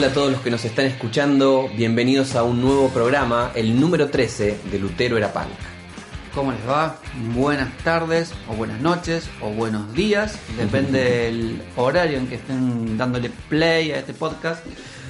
Hola 0.00 0.08
a 0.08 0.14
todos 0.14 0.32
los 0.32 0.40
que 0.40 0.50
nos 0.50 0.64
están 0.64 0.86
escuchando, 0.86 1.68
bienvenidos 1.76 2.34
a 2.34 2.42
un 2.42 2.62
nuevo 2.62 2.88
programa, 2.88 3.52
el 3.54 3.78
número 3.78 4.08
13 4.08 4.58
de 4.72 4.78
Lutero 4.78 5.18
era 5.18 5.30
punk. 5.30 5.50
¿Cómo 6.34 6.52
les 6.52 6.66
va? 6.66 6.96
Buenas 7.34 7.76
tardes, 7.84 8.32
o 8.48 8.54
buenas 8.54 8.80
noches, 8.80 9.28
o 9.42 9.50
buenos 9.50 9.92
días, 9.92 10.38
depende 10.56 11.04
del 11.04 11.62
horario 11.76 12.16
en 12.16 12.28
que 12.28 12.36
estén 12.36 12.96
dándole 12.96 13.30
play 13.50 13.92
a 13.92 13.98
este 13.98 14.14
podcast. 14.14 14.64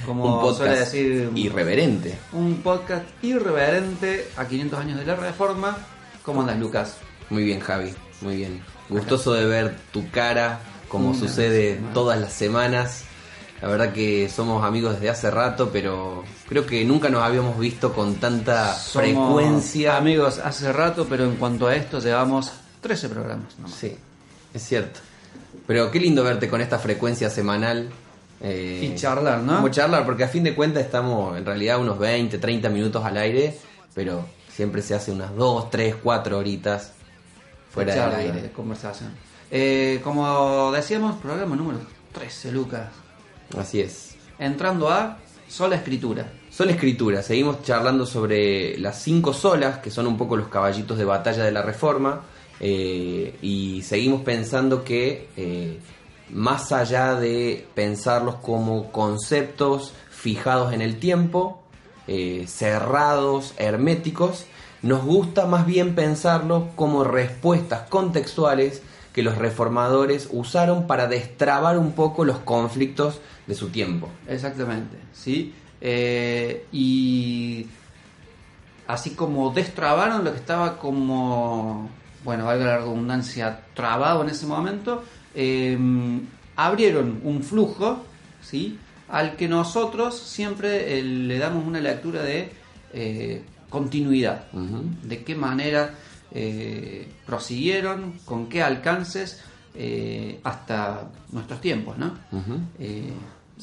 Como 0.05 0.25
un 0.25 0.41
podcast 0.41 0.57
suele 0.57 0.79
decir, 0.79 1.31
irreverente. 1.35 2.19
un 2.33 2.55
podcast 2.57 3.05
irreverente 3.21 4.27
a 4.35 4.45
500 4.45 4.77
años 4.77 4.99
de 4.99 5.05
la 5.05 5.15
reforma. 5.15 5.77
¿Cómo 6.21 6.41
andas, 6.41 6.59
Lucas? 6.59 6.97
Muy 7.29 7.45
bien, 7.45 7.61
Javi, 7.61 7.93
muy 8.19 8.35
bien. 8.35 8.61
Gustoso 8.89 9.31
de 9.35 9.45
ver 9.45 9.73
tu 9.93 10.11
cara, 10.11 10.59
como 10.89 11.11
Una 11.11 11.17
sucede 11.17 11.75
semana. 11.75 11.93
todas 11.93 12.19
las 12.19 12.33
semanas. 12.33 13.05
La 13.61 13.67
verdad 13.67 13.93
que 13.93 14.27
somos 14.27 14.63
amigos 14.65 14.93
desde 14.95 15.09
hace 15.11 15.29
rato, 15.29 15.69
pero 15.71 16.23
creo 16.49 16.65
que 16.65 16.83
nunca 16.83 17.09
nos 17.09 17.21
habíamos 17.21 17.59
visto 17.59 17.93
con 17.93 18.15
tanta 18.15 18.73
Somos 18.73 18.91
frecuencia. 19.07 19.97
Amigos, 19.97 20.39
hace 20.39 20.73
rato, 20.73 21.05
pero 21.07 21.25
en 21.25 21.35
cuanto 21.35 21.67
a 21.67 21.75
esto 21.75 21.99
llevamos 21.99 22.51
13 22.81 23.09
programas. 23.09 23.53
nomás. 23.59 23.75
Sí, 23.75 23.95
es 24.53 24.63
cierto. 24.63 24.99
Pero 25.67 25.91
qué 25.91 25.99
lindo 25.99 26.23
verte 26.23 26.49
con 26.49 26.59
esta 26.59 26.79
frecuencia 26.79 27.29
semanal. 27.29 27.89
eh, 28.41 28.91
Y 28.91 28.95
charlar, 28.95 29.39
¿no? 29.41 29.57
Como 29.57 29.69
charlar, 29.69 30.05
porque 30.05 30.23
a 30.23 30.27
fin 30.27 30.43
de 30.43 30.55
cuentas 30.55 30.83
estamos 30.83 31.37
en 31.37 31.45
realidad 31.45 31.79
unos 31.79 31.99
20, 31.99 32.39
30 32.39 32.67
minutos 32.69 33.05
al 33.05 33.15
aire, 33.17 33.55
pero 33.93 34.25
siempre 34.51 34.81
se 34.81 34.95
hace 34.95 35.11
unas 35.11 35.35
2, 35.35 35.69
3, 35.69 35.95
4 36.01 36.35
horitas 36.39 36.93
fuera 37.69 37.93
Charla, 37.93 38.17
del 38.17 38.27
aire. 38.31 38.41
de 38.41 38.51
conversación. 38.51 39.11
Eh, 39.51 40.01
como 40.03 40.71
decíamos, 40.71 41.17
programa 41.17 41.55
número 41.55 41.79
13, 42.13 42.51
Lucas. 42.51 42.87
Así 43.57 43.81
es. 43.81 44.15
Entrando 44.39 44.89
a 44.89 45.17
sola 45.47 45.75
escritura. 45.75 46.31
Sola 46.49 46.71
escritura, 46.71 47.21
seguimos 47.21 47.63
charlando 47.63 48.05
sobre 48.05 48.77
las 48.77 49.01
cinco 49.01 49.33
solas, 49.33 49.79
que 49.79 49.91
son 49.91 50.07
un 50.07 50.17
poco 50.17 50.35
los 50.35 50.47
caballitos 50.47 50.97
de 50.97 51.05
batalla 51.05 51.43
de 51.43 51.51
la 51.51 51.61
reforma, 51.61 52.21
eh, 52.59 53.37
y 53.41 53.81
seguimos 53.83 54.21
pensando 54.21 54.83
que 54.83 55.29
eh, 55.35 55.79
más 56.29 56.71
allá 56.71 57.15
de 57.15 57.65
pensarlos 57.73 58.35
como 58.35 58.91
conceptos 58.91 59.93
fijados 60.09 60.73
en 60.73 60.81
el 60.81 60.99
tiempo, 60.99 61.61
eh, 62.07 62.45
cerrados, 62.47 63.53
herméticos, 63.57 64.45
nos 64.81 65.03
gusta 65.03 65.45
más 65.45 65.65
bien 65.65 65.95
pensarlos 65.95 66.63
como 66.75 67.03
respuestas 67.03 67.87
contextuales 67.89 68.81
que 69.13 69.23
los 69.23 69.37
reformadores 69.37 70.29
usaron 70.31 70.87
para 70.87 71.07
destrabar 71.07 71.77
un 71.77 71.91
poco 71.91 72.25
los 72.25 72.39
conflictos 72.39 73.19
de 73.51 73.57
su 73.57 73.67
tiempo. 73.67 74.09
Exactamente, 74.29 74.95
¿sí? 75.11 75.53
Eh, 75.81 76.67
y 76.71 77.65
así 78.87 79.09
como 79.09 79.51
destrabaron 79.51 80.23
lo 80.23 80.31
que 80.31 80.37
estaba 80.37 80.77
como, 80.77 81.89
bueno, 82.23 82.45
valga 82.45 82.65
la 82.65 82.77
redundancia, 82.77 83.59
trabado 83.73 84.23
en 84.23 84.29
ese 84.29 84.45
momento, 84.45 85.03
eh, 85.35 85.77
abrieron 86.55 87.19
un 87.25 87.43
flujo, 87.43 88.05
¿sí? 88.41 88.79
Al 89.09 89.35
que 89.35 89.49
nosotros 89.49 90.17
siempre 90.17 90.97
eh, 90.97 91.03
le 91.03 91.37
damos 91.37 91.65
una 91.67 91.81
lectura 91.81 92.23
de 92.23 92.53
continuidad. 93.69 94.49
De 95.03 95.23
qué 95.25 95.35
manera 95.35 95.93
prosiguieron, 97.25 98.13
con 98.23 98.47
qué 98.47 98.63
alcances 98.63 99.41
hasta 100.43 101.09
nuestros 101.31 101.59
tiempos, 101.59 101.97
¿no? 101.97 102.13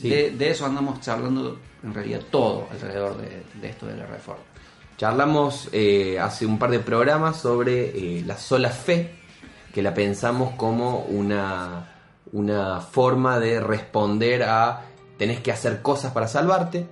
Sí. 0.01 0.09
de, 0.09 0.31
de 0.31 0.51
eso 0.51 0.65
andamos 0.65 1.01
charlando 1.01 1.59
en 1.83 1.95
realidad 1.95 2.21
todo 2.31 2.69
alrededor 2.71 3.17
de, 3.19 3.43
de 3.61 3.69
esto 3.69 3.87
de 3.87 3.97
la 3.97 4.07
reforma. 4.07 4.43
Charlamos 4.97 5.69
eh, 5.73 6.19
hace 6.19 6.45
un 6.45 6.59
par 6.59 6.71
de 6.71 6.81
programas 6.81 7.37
sobre 7.37 7.91
eh, 8.19 8.23
la 8.27 8.37
sola 8.37 8.71
fe, 8.71 9.15
que 9.73 9.81
la 9.83 9.95
pensamos 9.95 10.55
como 10.57 11.01
una, 11.01 11.89
una 12.33 12.81
forma 12.81 13.39
de 13.39 13.61
responder 13.61 14.43
a 14.43 14.83
tenés 15.17 15.41
que 15.41 15.51
hacer 15.51 15.83
cosas 15.83 16.13
para 16.13 16.29
salvarte. 16.29 16.87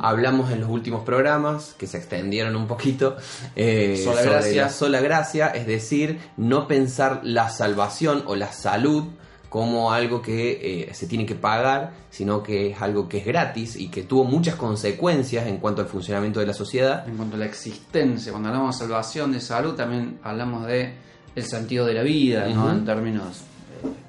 Hablamos 0.00 0.50
en 0.52 0.60
los 0.60 0.70
últimos 0.70 1.02
programas, 1.04 1.74
que 1.76 1.86
se 1.88 1.98
extendieron 1.98 2.54
un 2.54 2.68
poquito, 2.68 3.16
eh, 3.56 4.00
Sola 4.02 4.22
sobre 4.22 4.30
gracia. 4.30 4.62
la 4.62 4.68
sola 4.70 5.00
gracia, 5.00 5.46
es 5.48 5.66
decir, 5.66 6.20
no 6.36 6.68
pensar 6.68 7.20
la 7.24 7.48
salvación 7.50 8.22
o 8.26 8.36
la 8.36 8.52
salud 8.52 9.04
como 9.52 9.92
algo 9.92 10.22
que 10.22 10.86
eh, 10.88 10.94
se 10.94 11.06
tiene 11.06 11.26
que 11.26 11.34
pagar, 11.34 11.92
sino 12.08 12.42
que 12.42 12.70
es 12.70 12.80
algo 12.80 13.06
que 13.06 13.18
es 13.18 13.26
gratis 13.26 13.76
y 13.76 13.88
que 13.88 14.04
tuvo 14.04 14.24
muchas 14.24 14.54
consecuencias 14.54 15.46
en 15.46 15.58
cuanto 15.58 15.82
al 15.82 15.88
funcionamiento 15.88 16.40
de 16.40 16.46
la 16.46 16.54
sociedad. 16.54 17.06
En 17.06 17.18
cuanto 17.18 17.36
a 17.36 17.38
la 17.38 17.44
existencia, 17.44 18.32
cuando 18.32 18.48
hablamos 18.48 18.74
de 18.74 18.86
salvación, 18.86 19.30
de 19.30 19.40
salud, 19.40 19.74
también 19.74 20.18
hablamos 20.22 20.66
de 20.66 20.94
el 21.36 21.44
sentido 21.44 21.84
de 21.84 21.92
la 21.92 22.02
vida, 22.02 22.48
¿no? 22.48 22.70
En 22.70 22.86
términos... 22.86 23.42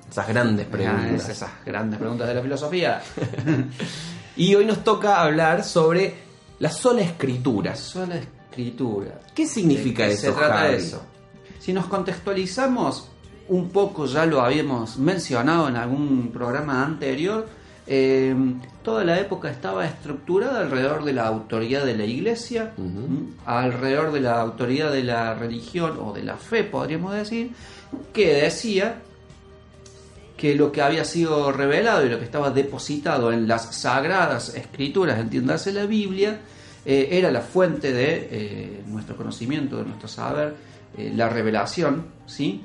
Esas 0.09 0.29
grandes 0.29 0.65
eh, 0.65 0.69
preguntas. 0.71 1.27
esas 1.27 1.51
grandes 1.65 1.99
preguntas 1.99 2.25
de 2.25 2.35
la 2.35 2.41
filosofía. 2.41 3.01
Y 4.35 4.55
hoy 4.55 4.65
nos 4.65 4.83
toca 4.83 5.21
hablar 5.21 5.63
sobre 5.63 6.15
la 6.57 6.71
sola 6.71 7.01
escritura. 7.01 7.75
Sola 7.75 8.15
escritura. 8.15 9.19
¿Qué 9.35 9.45
significa 9.45 10.03
¿De 10.03 10.09
qué 10.09 10.15
eso, 10.15 10.27
Se 10.27 10.31
trata 10.31 10.53
Javi? 10.55 10.71
de 10.71 10.77
eso. 10.77 11.03
Si 11.59 11.71
nos 11.71 11.85
contextualizamos, 11.85 13.09
un 13.49 13.69
poco 13.69 14.05
ya 14.05 14.25
lo 14.25 14.41
habíamos 14.41 14.97
mencionado 14.97 15.67
en 15.67 15.75
algún 15.75 16.31
programa 16.31 16.83
anterior, 16.83 17.47
eh, 17.85 18.33
toda 18.81 19.03
la 19.03 19.19
época 19.19 19.51
estaba 19.51 19.85
estructurada 19.85 20.61
alrededor 20.61 21.03
de 21.03 21.13
la 21.13 21.27
autoridad 21.27 21.85
de 21.85 21.97
la 21.97 22.05
iglesia, 22.05 22.71
alrededor 23.45 24.13
de 24.13 24.21
la 24.21 24.39
autoridad 24.39 24.91
de 24.91 25.03
la 25.03 25.33
religión 25.33 25.97
o 26.01 26.13
de 26.13 26.23
la 26.23 26.37
fe, 26.37 26.63
podríamos 26.63 27.13
decir, 27.13 27.51
que 28.13 28.35
decía 28.35 29.01
que 30.37 30.55
lo 30.55 30.71
que 30.71 30.81
había 30.81 31.03
sido 31.03 31.51
revelado 31.51 32.05
y 32.05 32.09
lo 32.09 32.19
que 32.19 32.25
estaba 32.25 32.51
depositado 32.51 33.31
en 33.33 33.47
las 33.47 33.75
sagradas 33.75 34.55
escrituras, 34.55 35.19
entiéndase 35.19 35.73
la 35.73 35.85
Biblia, 35.85 36.39
eh, 36.85 37.09
era 37.11 37.31
la 37.31 37.41
fuente 37.41 37.91
de 37.91 38.27
eh, 38.31 38.83
nuestro 38.87 39.15
conocimiento, 39.15 39.77
de 39.77 39.85
nuestro 39.85 40.07
saber, 40.07 40.73
la 40.95 41.27
revelación, 41.27 42.05
¿sí? 42.27 42.61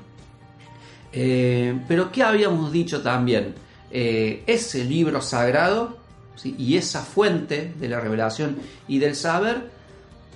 Eh, 1.11 1.79
pero 1.87 2.11
¿qué 2.11 2.23
habíamos 2.23 2.71
dicho 2.71 3.01
también? 3.01 3.55
Eh, 3.91 4.43
ese 4.45 4.83
libro 4.83 5.21
sagrado 5.21 5.97
¿sí? 6.35 6.55
y 6.57 6.77
esa 6.77 7.01
fuente 7.01 7.73
de 7.79 7.89
la 7.89 7.99
revelación 7.99 8.57
y 8.87 8.99
del 8.99 9.15
saber 9.15 9.69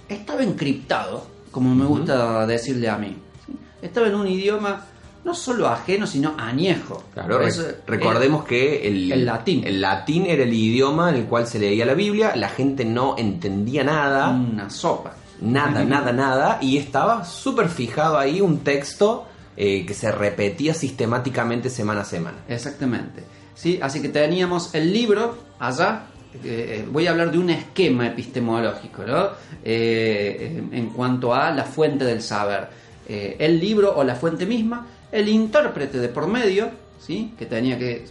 estaba 0.10 0.42
encriptado, 0.44 1.28
como 1.52 1.74
me 1.76 1.86
gusta 1.86 2.46
decirle 2.48 2.90
a 2.90 2.98
mí. 2.98 3.16
¿sí? 3.46 3.54
Estaba 3.82 4.08
en 4.08 4.16
un 4.16 4.28
idioma 4.28 4.86
no 5.24 5.34
solo 5.34 5.68
ajeno, 5.68 6.06
sino 6.06 6.34
añejo. 6.38 7.04
Claro, 7.14 7.42
eso, 7.42 7.64
recordemos 7.88 8.44
que 8.44 8.88
el, 8.88 9.12
el 9.12 9.26
latín. 9.26 9.64
el 9.66 9.80
latín 9.80 10.26
era 10.26 10.44
el 10.44 10.54
idioma 10.54 11.10
en 11.10 11.16
el 11.16 11.26
cual 11.26 11.48
se 11.48 11.60
leía 11.60 11.86
la 11.86 11.94
Biblia, 11.94 12.36
la 12.36 12.50
gente 12.50 12.84
no 12.84 13.16
entendía 13.18 13.84
nada, 13.84 14.30
una 14.30 14.70
sopa. 14.70 15.16
nada, 15.40 15.84
nada, 15.86 16.12
nada, 16.12 16.58
y 16.62 16.78
estaba 16.78 17.24
súper 17.24 17.70
fijado 17.70 18.18
ahí 18.18 18.42
un 18.42 18.60
texto 18.60 19.28
eh, 19.58 19.86
que 19.86 19.94
se 19.94 20.12
repetía 20.12 20.74
sistemáticamente 20.74 21.70
semana 21.70 22.02
a 22.02 22.06
semana. 22.06 22.38
Exactamente. 22.48 23.24
¿sí? 23.56 23.80
Así 23.82 24.02
que 24.02 24.10
teníamos 24.10 24.74
el 24.74 24.92
libro 24.92 25.38
allá. 25.60 26.08
eh, 26.44 26.86
voy 26.90 27.08
a 27.08 27.12
hablar 27.12 27.32
de 27.32 27.38
un 27.38 27.50
esquema 27.52 28.08
epistemológico, 28.08 29.04
¿no? 29.04 29.30
Eh, 29.64 30.64
en, 30.72 30.90
cuanto 30.90 31.34
a 31.34 31.52
la 31.52 31.64
fuente 31.64 32.06
del 32.06 32.22
saber. 32.22 32.68
Eh, 33.08 33.36
el 33.40 33.60
libro 33.60 33.94
o 33.96 34.04
la 34.04 34.16
fuente 34.16 34.46
misma, 34.46 34.88
el 35.12 35.28
intérprete 35.28 36.00
de 36.00 36.08
por 36.08 36.28
medio, 36.28 36.72
¿sí? 37.00 37.34
que 37.38 37.46
tenía 37.46 37.78
que 37.78 38.06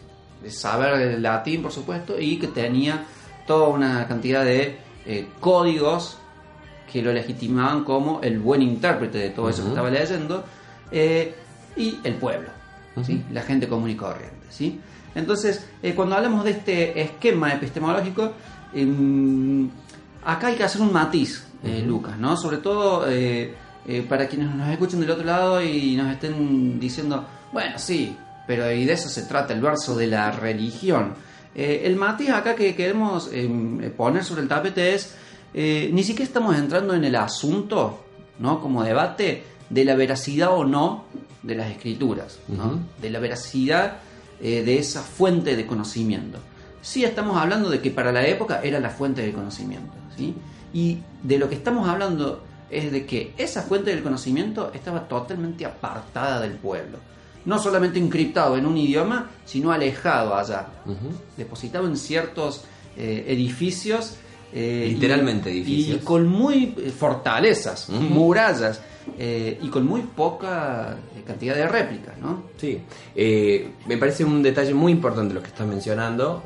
saber 0.48 1.00
el 1.00 1.22
latín, 1.22 1.62
por 1.62 1.72
supuesto, 1.72 2.18
y 2.18 2.36
que 2.38 2.48
tenía 2.48 3.04
toda 3.46 3.68
una 3.68 4.06
cantidad 4.06 4.44
de 4.44 4.76
eh, 5.06 5.26
códigos 5.40 6.18
que 6.92 7.00
lo 7.00 7.12
legitimaban 7.12 7.84
como 7.84 8.20
el 8.22 8.38
buen 8.38 8.60
intérprete 8.60 9.18
de 9.18 9.30
todo 9.30 9.48
eso 9.48 9.62
que 9.62 9.70
estaba 9.70 9.90
leyendo, 9.90 10.44
eh, 10.92 11.34
y 11.74 11.98
el 12.04 12.14
pueblo, 12.14 12.50
¿sí? 13.02 13.24
La 13.32 13.42
gente 13.42 13.66
común 13.66 13.90
y 13.90 13.96
corriente. 13.96 14.46
¿sí? 14.50 14.78
Entonces, 15.14 15.66
eh, 15.82 15.94
cuando 15.94 16.16
hablamos 16.16 16.44
de 16.44 16.50
este 16.50 17.00
esquema 17.00 17.54
epistemológico, 17.54 18.32
em, 18.74 19.70
acá 20.24 20.48
hay 20.48 20.56
que 20.56 20.64
hacer 20.64 20.82
un 20.82 20.92
matiz, 20.92 21.46
eh. 21.64 21.82
Lucas, 21.86 22.18
¿no? 22.18 22.36
sobre 22.36 22.58
todo 22.58 23.06
para 24.08 24.28
quienes 24.28 24.54
nos 24.54 24.68
escuchen 24.68 25.00
del 25.00 25.10
otro 25.10 25.24
lado 25.24 25.62
y 25.62 25.96
nos 25.96 26.12
estén 26.12 26.78
diciendo, 26.78 27.26
bueno, 27.52 27.78
sí, 27.78 28.16
pero 28.46 28.70
y 28.70 28.84
de 28.84 28.92
eso 28.92 29.08
se 29.08 29.22
trata 29.22 29.54
el 29.54 29.60
verso 29.60 29.96
de 29.96 30.06
la 30.06 30.30
religión. 30.30 31.14
El 31.54 31.96
matiz 31.96 32.30
acá 32.30 32.54
que 32.54 32.74
queremos 32.76 33.30
em, 33.32 33.90
poner 33.92 34.24
sobre 34.24 34.42
el 34.42 34.48
tapete 34.48 34.94
es, 34.94 35.16
ni 35.54 36.02
siquiera 36.04 36.28
estamos 36.28 36.56
entrando 36.56 36.94
en 36.94 37.04
el 37.04 37.16
asunto, 37.16 38.04
¿no? 38.38 38.60
Como 38.60 38.84
debate 38.84 39.42
de 39.72 39.84
la 39.84 39.96
veracidad 39.96 40.52
o 40.52 40.64
no 40.64 41.04
de 41.42 41.54
las 41.54 41.70
escrituras, 41.70 42.38
de 43.00 43.10
la 43.10 43.18
veracidad 43.18 43.96
eh, 44.40 44.62
de 44.62 44.78
esa 44.78 45.02
fuente 45.02 45.56
de 45.56 45.66
conocimiento. 45.66 46.38
sí 46.82 47.04
estamos 47.04 47.36
hablando 47.36 47.70
de 47.70 47.80
que 47.80 47.90
para 47.90 48.12
la 48.12 48.26
época 48.26 48.60
era 48.62 48.78
la 48.80 48.90
fuente 48.90 49.22
del 49.22 49.32
conocimiento. 49.32 49.92
¿sí? 50.16 50.34
Y 50.74 50.98
de 51.22 51.38
lo 51.38 51.48
que 51.48 51.54
estamos 51.54 51.88
hablando 51.88 52.42
es 52.70 52.92
de 52.92 53.06
que 53.06 53.34
esa 53.38 53.62
fuente 53.62 53.90
del 53.90 54.02
conocimiento 54.02 54.70
estaba 54.74 55.08
totalmente 55.08 55.64
apartada 55.64 56.40
del 56.40 56.52
pueblo. 56.52 56.98
No 57.44 57.58
solamente 57.58 57.98
encriptado 57.98 58.56
en 58.56 58.66
un 58.66 58.76
idioma, 58.76 59.30
sino 59.44 59.72
alejado 59.72 60.34
allá. 60.36 60.66
Depositado 61.36 61.86
en 61.86 61.96
ciertos 61.96 62.64
eh, 62.96 63.24
edificios. 63.28 64.16
Eh, 64.52 64.86
Literalmente 64.88 65.50
y- 65.50 65.58
edificios. 65.62 66.02
Y 66.02 66.04
con 66.04 66.26
muy 66.28 66.74
eh, 66.78 66.90
fortalezas, 66.90 67.88
murallas, 67.88 68.80
eh, 69.18 69.58
y 69.62 69.68
con 69.68 69.86
muy 69.86 70.02
poca 70.02 70.96
cantidad 71.26 71.54
de 71.54 71.66
réplicas, 71.68 72.16
¿no? 72.18 72.44
Sí, 72.56 72.80
Eh, 73.14 73.68
me 73.86 73.96
parece 73.96 74.24
un 74.24 74.42
detalle 74.42 74.74
muy 74.74 74.92
importante 74.92 75.34
lo 75.34 75.40
que 75.42 75.48
estás 75.48 75.66
mencionando, 75.66 76.42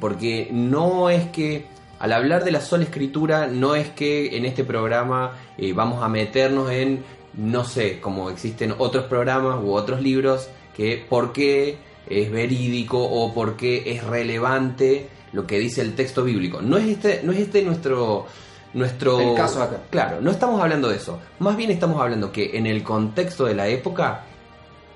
porque 0.00 0.48
no 0.52 1.10
es 1.10 1.26
que 1.28 1.66
al 1.98 2.12
hablar 2.12 2.44
de 2.44 2.50
la 2.52 2.60
sola 2.60 2.84
escritura, 2.84 3.46
no 3.46 3.74
es 3.74 3.88
que 3.90 4.36
en 4.36 4.44
este 4.44 4.64
programa 4.64 5.32
vamos 5.74 6.02
a 6.02 6.08
meternos 6.08 6.70
en, 6.70 7.02
no 7.34 7.64
sé, 7.64 8.00
como 8.00 8.30
existen 8.30 8.74
otros 8.78 9.04
programas 9.06 9.62
u 9.62 9.72
otros 9.72 10.00
libros, 10.02 10.48
que 10.76 11.04
por 11.08 11.32
qué 11.32 11.76
es 12.08 12.30
verídico 12.30 13.02
o 13.02 13.32
por 13.32 13.56
qué 13.56 13.92
es 13.92 14.04
relevante 14.04 15.08
lo 15.32 15.46
que 15.46 15.58
dice 15.58 15.80
el 15.80 15.94
texto 15.94 16.24
bíblico. 16.24 16.62
No 16.62 16.76
es 16.76 16.86
este, 16.86 17.20
no 17.22 17.32
es 17.32 17.40
este 17.40 17.62
nuestro... 17.62 18.26
Nuestro, 18.74 19.20
El 19.20 19.36
caso 19.36 19.62
acá. 19.62 19.82
Claro, 19.88 20.20
no 20.20 20.32
estamos 20.32 20.60
hablando 20.60 20.88
de 20.88 20.96
eso. 20.96 21.20
Más 21.38 21.56
bien 21.56 21.70
estamos 21.70 22.00
hablando 22.00 22.32
que 22.32 22.58
en 22.58 22.66
el 22.66 22.82
contexto 22.82 23.44
de 23.44 23.54
la 23.54 23.68
época, 23.68 24.24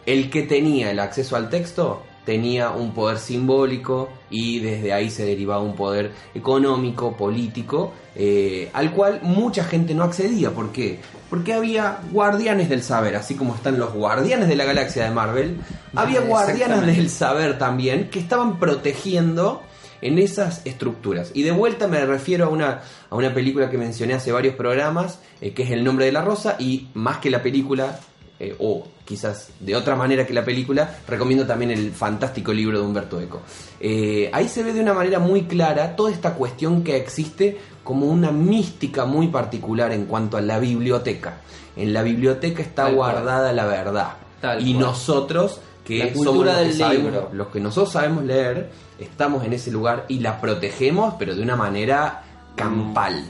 el 0.04 0.30
que 0.30 0.42
tenía 0.42 0.90
el 0.90 0.98
acceso 0.98 1.36
al 1.36 1.48
texto 1.48 2.02
tenía 2.28 2.68
un 2.72 2.92
poder 2.92 3.16
simbólico 3.16 4.10
y 4.28 4.58
desde 4.58 4.92
ahí 4.92 5.08
se 5.08 5.24
derivaba 5.24 5.62
un 5.62 5.74
poder 5.74 6.12
económico, 6.34 7.16
político, 7.16 7.94
eh, 8.14 8.68
al 8.74 8.92
cual 8.92 9.20
mucha 9.22 9.64
gente 9.64 9.94
no 9.94 10.04
accedía. 10.04 10.50
¿Por 10.50 10.70
qué? 10.70 11.00
Porque 11.30 11.54
había 11.54 12.00
guardianes 12.12 12.68
del 12.68 12.82
saber, 12.82 13.16
así 13.16 13.34
como 13.34 13.54
están 13.54 13.78
los 13.78 13.94
guardianes 13.94 14.46
de 14.46 14.56
la 14.56 14.66
galaxia 14.66 15.04
de 15.04 15.10
Marvel, 15.10 15.56
había 15.94 16.20
guardianes 16.20 16.60
Exactamente. 16.60 17.00
del 17.00 17.08
saber 17.08 17.58
también 17.58 18.10
que 18.10 18.18
estaban 18.18 18.58
protegiendo 18.58 19.62
en 20.02 20.18
esas 20.18 20.60
estructuras. 20.66 21.30
Y 21.32 21.44
de 21.44 21.52
vuelta 21.52 21.88
me 21.88 22.04
refiero 22.04 22.44
a 22.44 22.48
una, 22.50 22.82
a 23.08 23.16
una 23.16 23.32
película 23.32 23.70
que 23.70 23.78
mencioné 23.78 24.12
hace 24.12 24.32
varios 24.32 24.54
programas, 24.54 25.18
eh, 25.40 25.54
que 25.54 25.62
es 25.62 25.70
El 25.70 25.82
nombre 25.82 26.04
de 26.04 26.12
la 26.12 26.20
rosa, 26.20 26.56
y 26.58 26.88
más 26.92 27.16
que 27.20 27.30
la 27.30 27.42
película, 27.42 27.98
eh, 28.40 28.54
o 28.58 28.86
quizás 29.04 29.48
de 29.60 29.74
otra 29.74 29.96
manera 29.96 30.26
que 30.26 30.32
la 30.32 30.44
película, 30.44 30.98
recomiendo 31.06 31.46
también 31.46 31.70
el 31.70 31.90
fantástico 31.92 32.52
libro 32.52 32.78
de 32.78 32.84
Humberto 32.86 33.20
Eco. 33.20 33.40
Eh, 33.80 34.30
ahí 34.32 34.48
se 34.48 34.62
ve 34.62 34.72
de 34.72 34.80
una 34.80 34.94
manera 34.94 35.18
muy 35.18 35.42
clara 35.44 35.96
toda 35.96 36.10
esta 36.10 36.34
cuestión 36.34 36.82
que 36.84 36.96
existe 36.96 37.58
como 37.82 38.06
una 38.06 38.30
mística 38.30 39.04
muy 39.06 39.28
particular 39.28 39.92
en 39.92 40.04
cuanto 40.06 40.36
a 40.36 40.40
la 40.40 40.58
biblioteca. 40.58 41.38
En 41.76 41.92
la 41.92 42.02
biblioteca 42.02 42.62
está 42.62 42.84
Tal 42.84 42.94
cual. 42.96 43.12
guardada 43.14 43.52
la 43.52 43.64
verdad. 43.66 44.10
Tal 44.40 44.60
y 44.66 44.72
cual. 44.74 44.84
nosotros, 44.86 45.60
que 45.84 45.98
La 45.98 46.14
somos 46.14 46.44
los 46.46 46.54
que 46.56 46.60
del 46.64 46.74
sabemos- 46.74 47.04
libro. 47.12 47.30
los 47.32 47.46
que 47.48 47.60
nosotros 47.60 47.92
sabemos 47.92 48.24
leer, 48.24 48.70
estamos 48.98 49.44
en 49.44 49.52
ese 49.54 49.70
lugar 49.70 50.04
y 50.08 50.18
la 50.20 50.40
protegemos, 50.40 51.14
pero 51.18 51.34
de 51.34 51.42
una 51.42 51.56
manera 51.56 52.22
campal. 52.54 53.24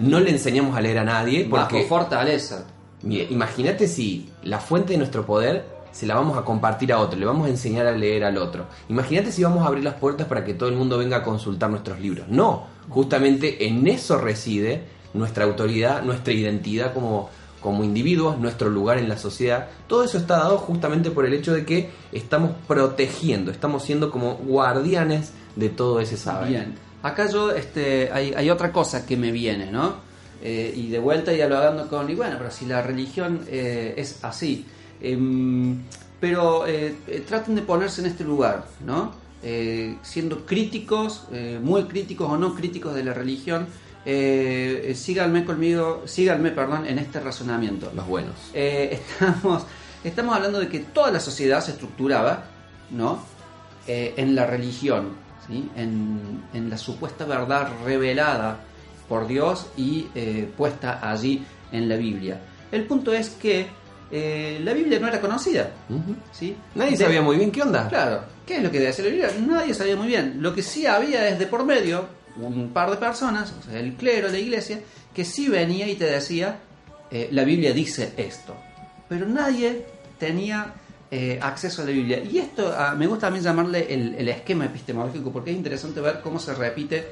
No 0.00 0.18
le 0.18 0.30
enseñamos 0.30 0.76
a 0.76 0.80
leer 0.80 0.98
a 0.98 1.04
nadie 1.04 1.46
porque 1.50 1.76
Bajo 1.82 1.88
fortaleza. 1.88 2.64
Imagínate 3.08 3.88
si 3.88 4.30
la 4.42 4.58
fuente 4.60 4.92
de 4.92 4.98
nuestro 4.98 5.26
poder 5.26 5.64
se 5.94 6.06
la 6.06 6.16
vamos 6.16 6.36
a 6.36 6.44
compartir 6.44 6.92
a 6.92 6.98
otro, 6.98 7.18
le 7.18 7.24
vamos 7.24 7.46
a 7.46 7.50
enseñar 7.50 7.86
a 7.86 7.92
leer 7.92 8.24
al 8.24 8.36
otro. 8.36 8.66
Imagínate 8.88 9.30
si 9.30 9.44
vamos 9.44 9.62
a 9.62 9.68
abrir 9.68 9.84
las 9.84 9.94
puertas 9.94 10.26
para 10.26 10.44
que 10.44 10.52
todo 10.52 10.68
el 10.68 10.74
mundo 10.74 10.98
venga 10.98 11.18
a 11.18 11.22
consultar 11.22 11.70
nuestros 11.70 12.00
libros. 12.00 12.26
No, 12.28 12.66
justamente 12.88 13.66
en 13.66 13.86
eso 13.86 14.18
reside 14.18 14.82
nuestra 15.14 15.44
autoridad, 15.44 16.02
nuestra 16.02 16.32
identidad 16.32 16.92
como, 16.92 17.30
como 17.60 17.84
individuos, 17.84 18.38
nuestro 18.38 18.68
lugar 18.70 18.98
en 18.98 19.08
la 19.08 19.16
sociedad. 19.16 19.68
Todo 19.86 20.02
eso 20.02 20.18
está 20.18 20.38
dado 20.38 20.58
justamente 20.58 21.12
por 21.12 21.26
el 21.26 21.34
hecho 21.34 21.54
de 21.54 21.64
que 21.64 21.90
estamos 22.10 22.50
protegiendo, 22.66 23.52
estamos 23.52 23.84
siendo 23.84 24.10
como 24.10 24.34
guardianes 24.34 25.32
de 25.54 25.68
todo 25.68 26.00
ese 26.00 26.16
saber. 26.16 26.48
Bien. 26.48 26.74
Acá 27.04 27.30
yo, 27.30 27.52
este, 27.52 28.10
hay, 28.12 28.32
hay 28.34 28.50
otra 28.50 28.72
cosa 28.72 29.06
que 29.06 29.16
me 29.16 29.30
viene, 29.30 29.70
¿no? 29.70 29.94
Eh, 30.42 30.72
y 30.76 30.88
de 30.88 30.98
vuelta 30.98 31.32
hablando 31.32 31.88
con, 31.88 32.10
y 32.10 32.14
bueno, 32.14 32.36
pero 32.38 32.50
si 32.50 32.66
la 32.66 32.82
religión 32.82 33.40
eh, 33.48 33.94
es 33.96 34.22
así. 34.22 34.66
Em, 35.00 35.82
pero 36.20 36.66
eh, 36.66 36.96
traten 37.26 37.54
de 37.54 37.62
ponerse 37.62 38.00
en 38.00 38.08
este 38.08 38.24
lugar, 38.24 38.66
¿no? 38.84 39.12
Eh, 39.42 39.96
siendo 40.02 40.46
críticos, 40.46 41.26
muy 41.62 41.84
críticos 41.84 42.30
o 42.30 42.38
no 42.38 42.54
críticos 42.54 42.94
de 42.94 43.04
la 43.04 43.12
religión, 43.12 43.66
síganme 44.04 45.44
conmigo, 45.44 46.02
síganme, 46.06 46.50
perdón, 46.50 46.86
en 46.86 46.98
este 46.98 47.20
razonamiento. 47.20 47.92
Los 47.94 48.06
buenos. 48.06 48.34
Estamos, 48.54 49.64
estamos 50.02 50.34
hablando 50.34 50.60
de 50.60 50.68
que 50.68 50.80
toda 50.80 51.10
la 51.10 51.20
sociedad 51.20 51.62
se 51.62 51.72
estructuraba 51.72 52.44
¿no? 52.90 53.18
En 53.86 54.34
la 54.34 54.46
religión, 54.46 55.10
¿sí? 55.46 55.70
en, 55.76 56.42
en 56.54 56.70
la 56.70 56.78
supuesta 56.78 57.26
verdad 57.26 57.68
revelada 57.84 58.60
por 59.08 59.26
Dios 59.26 59.66
y 59.76 60.06
eh, 60.14 60.48
puesta 60.56 60.98
allí 61.08 61.44
en 61.72 61.88
la 61.88 61.96
Biblia. 61.96 62.40
El 62.72 62.84
punto 62.84 63.12
es 63.12 63.30
que 63.30 63.66
eh, 64.10 64.60
la 64.62 64.72
Biblia 64.72 64.98
no 64.98 65.08
era 65.08 65.20
conocida. 65.20 65.70
¿sí? 66.32 66.56
Nadie 66.74 66.92
De- 66.92 66.96
sabía 66.98 67.22
muy 67.22 67.36
bien 67.36 67.50
qué 67.50 67.62
onda. 67.62 67.88
Claro, 67.88 68.22
¿qué 68.46 68.56
es 68.58 68.62
lo 68.62 68.70
que 68.70 68.80
decía 68.80 69.04
la 69.04 69.10
Biblia? 69.10 69.30
Nadie 69.46 69.74
sabía 69.74 69.96
muy 69.96 70.06
bien. 70.08 70.36
Lo 70.40 70.54
que 70.54 70.62
sí 70.62 70.86
había 70.86 71.28
es 71.28 71.38
de 71.38 71.46
por 71.46 71.64
medio 71.64 72.06
un 72.40 72.70
par 72.70 72.90
de 72.90 72.96
personas, 72.96 73.54
o 73.58 73.70
sea, 73.70 73.78
el 73.78 73.94
clero, 73.94 74.28
la 74.28 74.38
iglesia, 74.38 74.80
que 75.14 75.24
sí 75.24 75.48
venía 75.48 75.86
y 75.88 75.94
te 75.94 76.04
decía, 76.06 76.58
eh, 77.10 77.28
la 77.30 77.44
Biblia 77.44 77.72
dice 77.72 78.12
esto. 78.16 78.56
Pero 79.08 79.26
nadie 79.26 79.86
tenía 80.18 80.74
eh, 81.10 81.38
acceso 81.40 81.82
a 81.82 81.84
la 81.84 81.92
Biblia. 81.92 82.20
Y 82.24 82.38
esto 82.38 82.74
ah, 82.76 82.94
me 82.96 83.06
gusta 83.06 83.28
a 83.28 83.30
mí 83.30 83.38
llamarle 83.40 83.92
el, 83.92 84.16
el 84.16 84.28
esquema 84.28 84.64
epistemológico, 84.64 85.30
porque 85.30 85.50
es 85.52 85.56
interesante 85.56 86.00
ver 86.00 86.20
cómo 86.22 86.38
se 86.40 86.54
repite, 86.54 87.06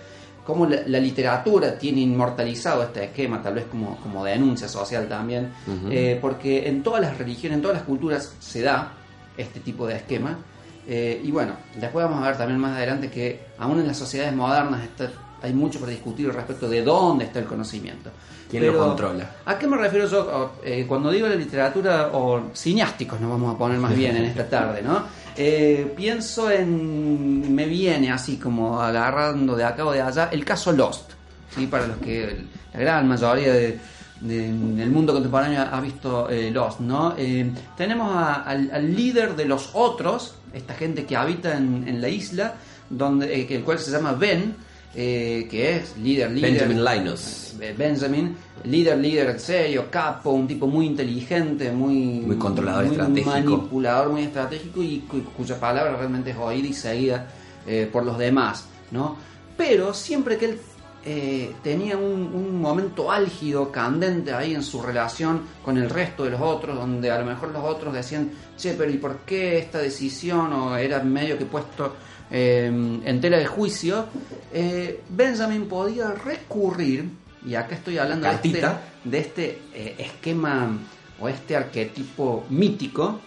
cómo 0.44 0.66
la, 0.66 0.78
la 0.86 0.98
literatura 0.98 1.78
tiene 1.78 2.00
inmortalizado 2.00 2.82
este 2.82 3.04
esquema, 3.04 3.40
tal 3.42 3.54
vez 3.54 3.66
como, 3.66 3.96
como 4.00 4.24
denuncia 4.24 4.68
social 4.68 5.08
también, 5.08 5.52
eh, 5.90 6.18
porque 6.20 6.68
en 6.68 6.82
todas 6.82 7.00
las 7.00 7.16
religiones, 7.18 7.56
en 7.56 7.62
todas 7.62 7.76
las 7.76 7.84
culturas 7.86 8.34
se 8.40 8.62
da 8.62 8.92
este 9.36 9.60
tipo 9.60 9.86
de 9.86 9.96
esquema. 9.96 10.38
Eh, 10.86 11.20
y 11.24 11.30
bueno, 11.30 11.54
después 11.76 12.04
vamos 12.04 12.22
a 12.24 12.26
ver 12.26 12.36
también 12.36 12.58
más 12.58 12.76
adelante 12.76 13.08
que 13.08 13.40
aún 13.58 13.78
en 13.78 13.86
las 13.86 13.96
sociedades 13.96 14.34
modernas 14.34 14.82
está- 14.82 15.12
hay 15.40 15.52
mucho 15.52 15.78
por 15.80 15.88
discutir 15.88 16.28
respecto 16.32 16.68
de 16.68 16.82
dónde 16.82 17.24
está 17.24 17.38
el 17.40 17.46
conocimiento. 17.46 18.10
¿Quién 18.48 18.64
lo 18.66 18.72
controla? 18.78 19.30
¿A 19.44 19.58
qué 19.58 19.66
me 19.66 19.76
refiero 19.76 20.06
yo 20.06 20.20
Oh, 20.32 20.60
eh, 20.64 20.84
cuando 20.86 21.10
digo 21.10 21.26
la 21.28 21.34
literatura 21.36 22.10
o 22.12 22.50
cineásticos 22.54 23.20
nos 23.20 23.30
vamos 23.30 23.54
a 23.54 23.58
poner 23.58 23.78
más 23.78 23.94
bien 23.96 24.16
en 24.16 24.24
esta 24.24 24.48
tarde, 24.48 24.82
¿no? 24.82 25.04
Eh, 25.36 25.92
pienso 25.96 26.50
en 26.50 27.54
me 27.54 27.64
viene 27.66 28.10
así 28.12 28.36
como 28.36 28.80
agarrando 28.80 29.56
de 29.56 29.64
acá 29.64 29.84
o 29.86 29.92
de 29.92 30.02
allá 30.02 30.28
el 30.32 30.44
caso 30.44 30.72
Lost, 30.72 31.12
¿sí? 31.54 31.66
Para 31.66 31.86
los 31.86 31.96
que 31.98 32.44
la 32.74 32.80
gran 32.80 33.08
mayoría 33.08 33.52
de- 33.52 33.78
de- 34.20 34.52
del 34.52 34.90
mundo 34.90 35.12
contemporáneo 35.14 35.62
ha 35.70 35.80
visto 35.80 36.28
eh, 36.30 36.50
Lost, 36.50 36.80
¿no? 36.80 37.14
Eh, 37.16 37.50
tenemos 37.76 38.14
al, 38.14 38.70
líder 38.94 39.34
de 39.34 39.46
los 39.46 39.70
otros, 39.72 40.34
esta 40.52 40.74
gente 40.74 41.04
que 41.06 41.16
habita 41.16 41.56
en, 41.56 41.84
en 41.88 42.00
la 42.00 42.08
isla, 42.08 42.54
donde 42.90 43.34
el 43.56 43.62
cual 43.64 43.78
se 43.78 43.90
llama 43.90 44.12
Ben, 44.12 44.54
eh, 44.94 45.46
que 45.50 45.76
es 45.76 45.96
líder, 45.96 46.30
líder. 46.30 46.50
Benjamin 46.68 46.84
Linus. 46.84 47.38
Benjamin, 47.78 48.36
líder, 48.64 48.98
líder 48.98 49.38
serio, 49.38 49.86
capo, 49.90 50.30
un 50.30 50.46
tipo 50.48 50.66
muy 50.66 50.86
inteligente, 50.86 51.70
muy, 51.70 52.20
Muy 52.26 52.36
controlador, 52.36 52.84
muy 52.86 52.92
estratégico. 52.96 53.30
manipulador, 53.30 54.08
muy 54.10 54.22
estratégico 54.22 54.82
y 54.82 54.98
cu- 55.08 55.22
cuya 55.36 55.58
palabra 55.60 55.96
realmente 55.96 56.30
es 56.30 56.36
oída 56.36 56.66
y 56.68 56.72
seguida 56.72 57.28
eh, 57.66 57.88
por 57.92 58.04
los 58.04 58.18
demás, 58.18 58.66
¿no? 58.90 59.16
Pero 59.56 59.94
siempre 59.94 60.36
que 60.38 60.46
él 60.46 60.58
eh, 61.04 61.52
tenía 61.62 61.96
un, 61.96 62.30
un 62.34 62.60
momento 62.60 63.10
álgido, 63.12 63.70
candente 63.70 64.32
ahí 64.32 64.54
en 64.54 64.62
su 64.64 64.82
relación 64.82 65.42
con 65.64 65.76
el 65.78 65.88
resto 65.88 66.24
de 66.24 66.30
los 66.30 66.40
otros, 66.40 66.76
donde 66.76 67.10
a 67.10 67.18
lo 67.18 67.24
mejor 67.26 67.50
los 67.52 67.62
otros 67.64 67.94
decían, 67.94 68.30
che, 68.56 68.72
pero 68.72 68.90
¿y 68.90 68.96
por 68.96 69.18
qué 69.20 69.58
esta 69.58 69.78
decisión? 69.78 70.52
O 70.52 70.76
era 70.76 71.00
medio 71.02 71.38
que 71.38 71.44
puesto 71.44 71.94
eh, 72.32 72.66
en 72.66 73.20
tela 73.20 73.36
de 73.36 73.46
juicio, 73.46 74.06
eh, 74.52 75.02
Benjamin 75.10 75.66
podía 75.66 76.12
recurrir, 76.12 77.08
y 77.46 77.54
acá 77.54 77.74
estoy 77.74 77.98
hablando 77.98 78.26
de 78.26 78.34
este, 78.34 78.66
de 79.04 79.18
este 79.18 79.58
eh, 79.74 79.94
esquema 79.98 80.78
o 81.20 81.28
este 81.28 81.54
arquetipo 81.54 82.46
mítico, 82.48 83.20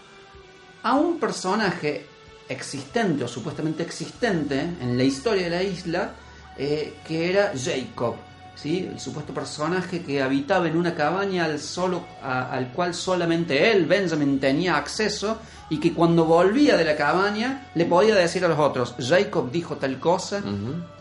a 0.83 0.95
un 0.95 1.19
personaje 1.19 2.05
existente 2.49 3.23
o 3.23 3.27
supuestamente 3.27 3.83
existente 3.83 4.59
en 4.59 4.97
la 4.97 5.03
historia 5.03 5.45
de 5.45 5.49
la 5.49 5.63
isla, 5.63 6.11
eh, 6.57 6.95
que 7.07 7.29
era 7.29 7.53
Jacob. 7.55 8.15
¿Sí? 8.55 8.89
el 8.91 8.99
supuesto 8.99 9.33
personaje 9.33 10.01
que 10.01 10.21
habitaba 10.21 10.67
en 10.67 10.77
una 10.77 10.95
cabaña 10.95 11.45
al, 11.45 11.59
solo, 11.59 12.05
a- 12.23 12.51
al 12.51 12.69
cual 12.69 12.93
solamente 12.93 13.71
él, 13.71 13.85
Benjamin, 13.85 14.39
tenía 14.39 14.77
acceso 14.77 15.37
y 15.69 15.79
que 15.79 15.93
cuando 15.93 16.25
volvía 16.25 16.77
de 16.77 16.85
la 16.85 16.95
cabaña 16.95 17.67
le 17.75 17.85
podía 17.85 18.15
decir 18.15 18.45
a 18.45 18.47
los 18.47 18.59
otros, 18.59 18.95
Jacob 18.99 19.51
dijo 19.51 19.75
tal 19.77 19.99
cosa, 19.99 20.41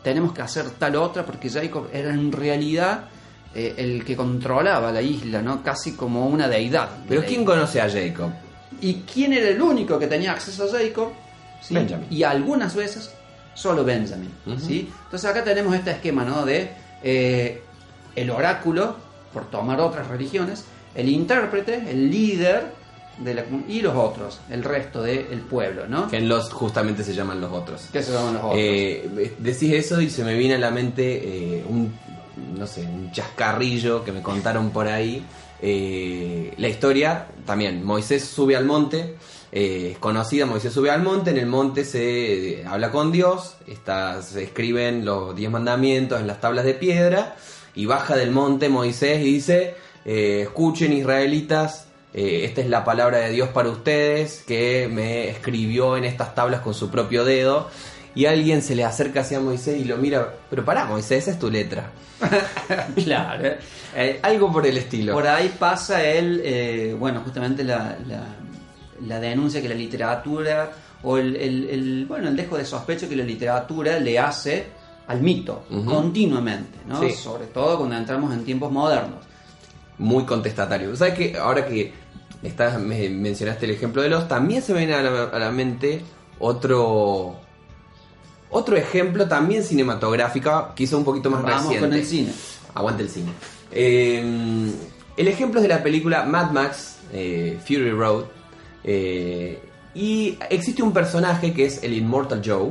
tenemos 0.02 0.32
que 0.32 0.42
hacer 0.42 0.70
tal 0.70 0.96
otra, 0.96 1.24
porque 1.24 1.48
Jacob 1.50 1.88
era 1.92 2.10
en 2.12 2.32
realidad 2.32 3.04
eh, 3.54 3.74
el 3.76 4.04
que 4.04 4.16
controlaba 4.16 4.90
la 4.90 5.00
isla, 5.02 5.40
¿no? 5.42 5.62
casi 5.62 5.92
como 5.92 6.26
una 6.26 6.48
deidad. 6.48 6.88
de 6.90 7.08
Pero 7.08 7.24
¿quién 7.24 7.44
conoce 7.44 7.80
a 7.80 7.88
Jacob? 7.90 8.30
¿Y 8.80 9.02
quién 9.02 9.32
era 9.32 9.48
el 9.50 9.60
único 9.62 9.98
que 9.98 10.06
tenía 10.08 10.32
acceso 10.32 10.64
a 10.64 10.68
Jacob? 10.78 11.12
¿Sí? 11.62 11.74
Benjamin. 11.74 12.06
Y 12.10 12.22
algunas 12.24 12.74
veces 12.74 13.10
solo 13.54 13.84
Benjamin. 13.84 14.30
¿sí? 14.58 14.90
Entonces 15.04 15.30
acá 15.30 15.44
tenemos 15.44 15.74
este 15.74 15.92
esquema 15.92 16.24
¿no? 16.24 16.44
de 16.44 16.70
eh, 17.04 17.62
el 18.16 18.30
oráculo, 18.30 18.96
por 19.32 19.50
tomar 19.50 19.80
otras 19.80 20.08
religiones, 20.08 20.64
el 20.94 21.08
intérprete, 21.08 21.90
el 21.90 22.10
líder 22.10 22.72
de 23.18 23.34
la, 23.34 23.44
y 23.68 23.80
los 23.80 23.94
otros, 23.94 24.40
el 24.50 24.64
resto 24.64 25.02
del 25.02 25.40
pueblo. 25.40 25.86
¿no? 25.86 26.08
Que 26.08 26.16
en 26.16 26.28
los 26.28 26.52
justamente 26.52 27.04
se 27.04 27.14
llaman 27.14 27.40
los 27.40 27.52
otros. 27.52 27.88
¿Qué 27.92 28.02
se 28.02 28.12
llaman 28.12 28.34
los 28.34 28.42
otros? 28.42 28.58
Eh, 28.58 29.34
decís 29.38 29.72
eso 29.72 30.00
y 30.00 30.10
se 30.10 30.24
me 30.24 30.34
viene 30.34 30.54
a 30.54 30.58
la 30.58 30.70
mente 30.70 31.58
eh, 31.58 31.64
un, 31.68 31.92
no 32.56 32.66
sé, 32.66 32.82
un 32.82 33.12
chascarrillo 33.12 34.04
que 34.04 34.12
me 34.12 34.22
contaron 34.22 34.70
por 34.70 34.88
ahí. 34.88 35.24
Eh, 35.60 36.52
la 36.58 36.68
historia 36.68 37.26
también, 37.46 37.84
Moisés 37.84 38.24
sube 38.24 38.56
al 38.56 38.64
monte, 38.64 39.14
eh, 39.56 39.90
es 39.92 39.98
conocida, 39.98 40.44
Moisés 40.46 40.72
sube 40.72 40.90
al 40.90 41.02
monte, 41.02 41.30
en 41.30 41.38
el 41.38 41.46
monte 41.46 41.84
se 41.86 42.60
eh, 42.60 42.64
habla 42.66 42.90
con 42.90 43.12
Dios, 43.12 43.54
está- 43.68 44.20
se 44.20 44.42
escriben 44.42 45.04
los 45.04 45.34
diez 45.36 45.50
mandamientos 45.50 46.20
en 46.20 46.26
las 46.26 46.40
tablas 46.40 46.64
de 46.66 46.74
piedra 46.74 47.36
y 47.74 47.86
baja 47.86 48.16
del 48.16 48.32
monte 48.32 48.68
Moisés 48.68 49.20
y 49.20 49.24
dice, 49.34 49.76
eh, 50.04 50.40
escuchen 50.42 50.92
israelitas, 50.92 51.86
eh, 52.12 52.42
esta 52.44 52.60
es 52.60 52.68
la 52.68 52.84
palabra 52.84 53.18
de 53.18 53.30
Dios 53.30 53.48
para 53.50 53.68
ustedes 53.70 54.42
que 54.46 54.88
me 54.92 55.28
escribió 55.30 55.96
en 55.96 56.04
estas 56.04 56.34
tablas 56.34 56.60
con 56.60 56.74
su 56.74 56.90
propio 56.90 57.24
dedo. 57.24 57.68
Y 58.16 58.26
alguien 58.26 58.62
se 58.62 58.76
le 58.76 58.84
acerca 58.84 59.22
hacia 59.22 59.40
Moisés 59.40 59.80
y 59.80 59.84
lo 59.84 59.96
mira, 59.96 60.34
pero 60.48 60.64
pará 60.64 60.84
Moisés, 60.84 61.24
esa 61.24 61.32
es 61.32 61.38
tu 61.40 61.50
letra. 61.50 61.90
claro. 63.04 63.44
¿eh? 63.44 63.58
Eh, 63.96 64.20
Algo 64.22 64.52
por 64.52 64.64
el 64.66 64.76
estilo. 64.76 65.12
Por 65.12 65.26
ahí 65.26 65.52
pasa 65.58 66.04
el, 66.04 66.40
eh, 66.44 66.94
bueno, 66.96 67.22
justamente 67.24 67.64
la, 67.64 67.96
la, 68.06 68.24
la 69.06 69.20
denuncia 69.20 69.60
que 69.62 69.68
la 69.68 69.74
literatura, 69.74 70.72
o 71.02 71.18
el, 71.18 71.36
el- 71.36 71.68
el, 71.70 72.06
bueno, 72.06 72.28
el 72.28 72.36
dejo 72.36 72.56
de 72.56 72.64
sospecho 72.64 73.08
que 73.08 73.16
la 73.16 73.24
literatura 73.24 73.98
le 73.98 74.18
hace 74.18 74.66
al 75.06 75.20
mito, 75.20 75.64
continuamente, 75.86 76.78
¿no? 76.86 77.00
Sí. 77.00 77.10
Sobre 77.12 77.46
todo 77.46 77.76
cuando 77.78 77.96
entramos 77.96 78.32
en 78.32 78.44
tiempos 78.44 78.72
modernos. 78.72 79.18
Muy 79.98 80.24
contestatario. 80.24 80.96
¿Sabes 80.96 81.14
que 81.14 81.36
Ahora 81.36 81.66
que 81.66 81.92
estás, 82.42 82.80
me 82.80 83.08
mencionaste 83.10 83.66
el 83.66 83.72
ejemplo 83.72 84.00
de 84.02 84.08
los, 84.08 84.26
también 84.28 84.62
se 84.62 84.72
me 84.72 84.80
viene 84.80 84.94
a 84.94 85.02
la, 85.02 85.24
a 85.24 85.38
la 85.38 85.50
mente 85.50 86.00
otro... 86.38 87.36
Otro 88.50 88.76
ejemplo 88.76 89.26
también 89.26 89.64
cinematográfico, 89.64 90.68
quizá 90.76 90.96
un 90.96 91.04
poquito 91.04 91.28
más 91.28 91.42
Vamos 91.42 91.62
reciente. 91.64 91.80
con 91.88 91.92
el 91.98 92.04
cine. 92.06 92.32
Aguante 92.74 93.02
el 93.02 93.08
cine. 93.08 93.32
Eh, 93.72 94.70
el 95.16 95.28
ejemplo 95.28 95.58
es 95.58 95.62
de 95.62 95.68
la 95.74 95.82
película 95.82 96.24
Mad 96.24 96.50
Max, 96.52 96.98
eh, 97.12 97.58
Fury 97.66 97.90
Road. 97.90 98.24
Eh, 98.84 99.58
y 99.94 100.38
existe 100.50 100.82
un 100.82 100.92
personaje 100.92 101.52
que 101.52 101.66
es 101.66 101.82
el 101.82 101.94
Immortal 101.94 102.42
Joe, 102.44 102.70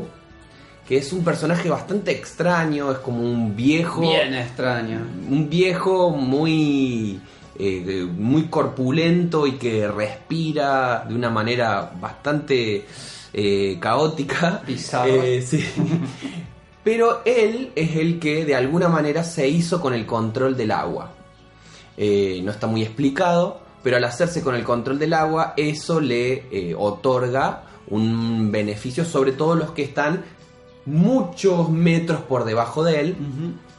que 0.88 0.98
es 0.98 1.12
un 1.13 1.24
personaje 1.24 1.70
bastante 1.70 2.12
extraño, 2.12 2.91
es 2.91 3.00
como 3.00 3.22
un 3.22 3.55
viejo. 3.55 4.01
Bien 4.01 4.34
extraño. 4.34 5.00
Un 5.29 5.50
viejo 5.50 6.12
muy. 6.12 7.20
eh, 7.58 8.08
muy 8.17 8.48
corpulento 8.48 9.46
y 9.46 9.53
que 9.53 9.88
respira 9.88 11.05
de 11.08 11.13
una 11.13 11.29
manera 11.29 11.91
bastante 12.00 12.86
eh, 13.32 13.77
caótica. 13.79 14.63
Eh, 14.67 15.41
sí. 15.41 15.63
Pero 16.84 17.22
él 17.24 17.72
es 17.75 17.96
el 17.96 18.20
que 18.20 18.43
de 18.43 18.55
alguna 18.55 18.89
manera 18.89 19.24
se 19.24 19.48
hizo 19.48 19.79
con 19.79 19.93
el 19.93 20.05
control 20.05 20.58
del 20.58 20.72
agua. 20.72 21.12
No 21.98 22.51
está 22.51 22.67
muy 22.67 22.82
explicado, 22.84 23.62
pero 23.84 23.98
al 23.98 24.04
hacerse 24.06 24.42
con 24.42 24.56
el 24.56 24.63
control 24.63 24.98
del 24.98 25.13
agua, 25.13 25.54
eso 25.58 26.00
le 26.00 26.46
eh, 26.52 26.75
otorga 26.78 27.63
un 27.88 28.52
beneficio, 28.52 29.04
sobre 29.06 29.34
todo 29.34 29.56
los 29.56 29.72
que 29.72 29.84
están 29.84 30.24
muchos 30.86 31.70
metros 31.70 32.22
por 32.22 32.44
debajo 32.46 32.84
de 32.84 33.00
él, 33.00 33.16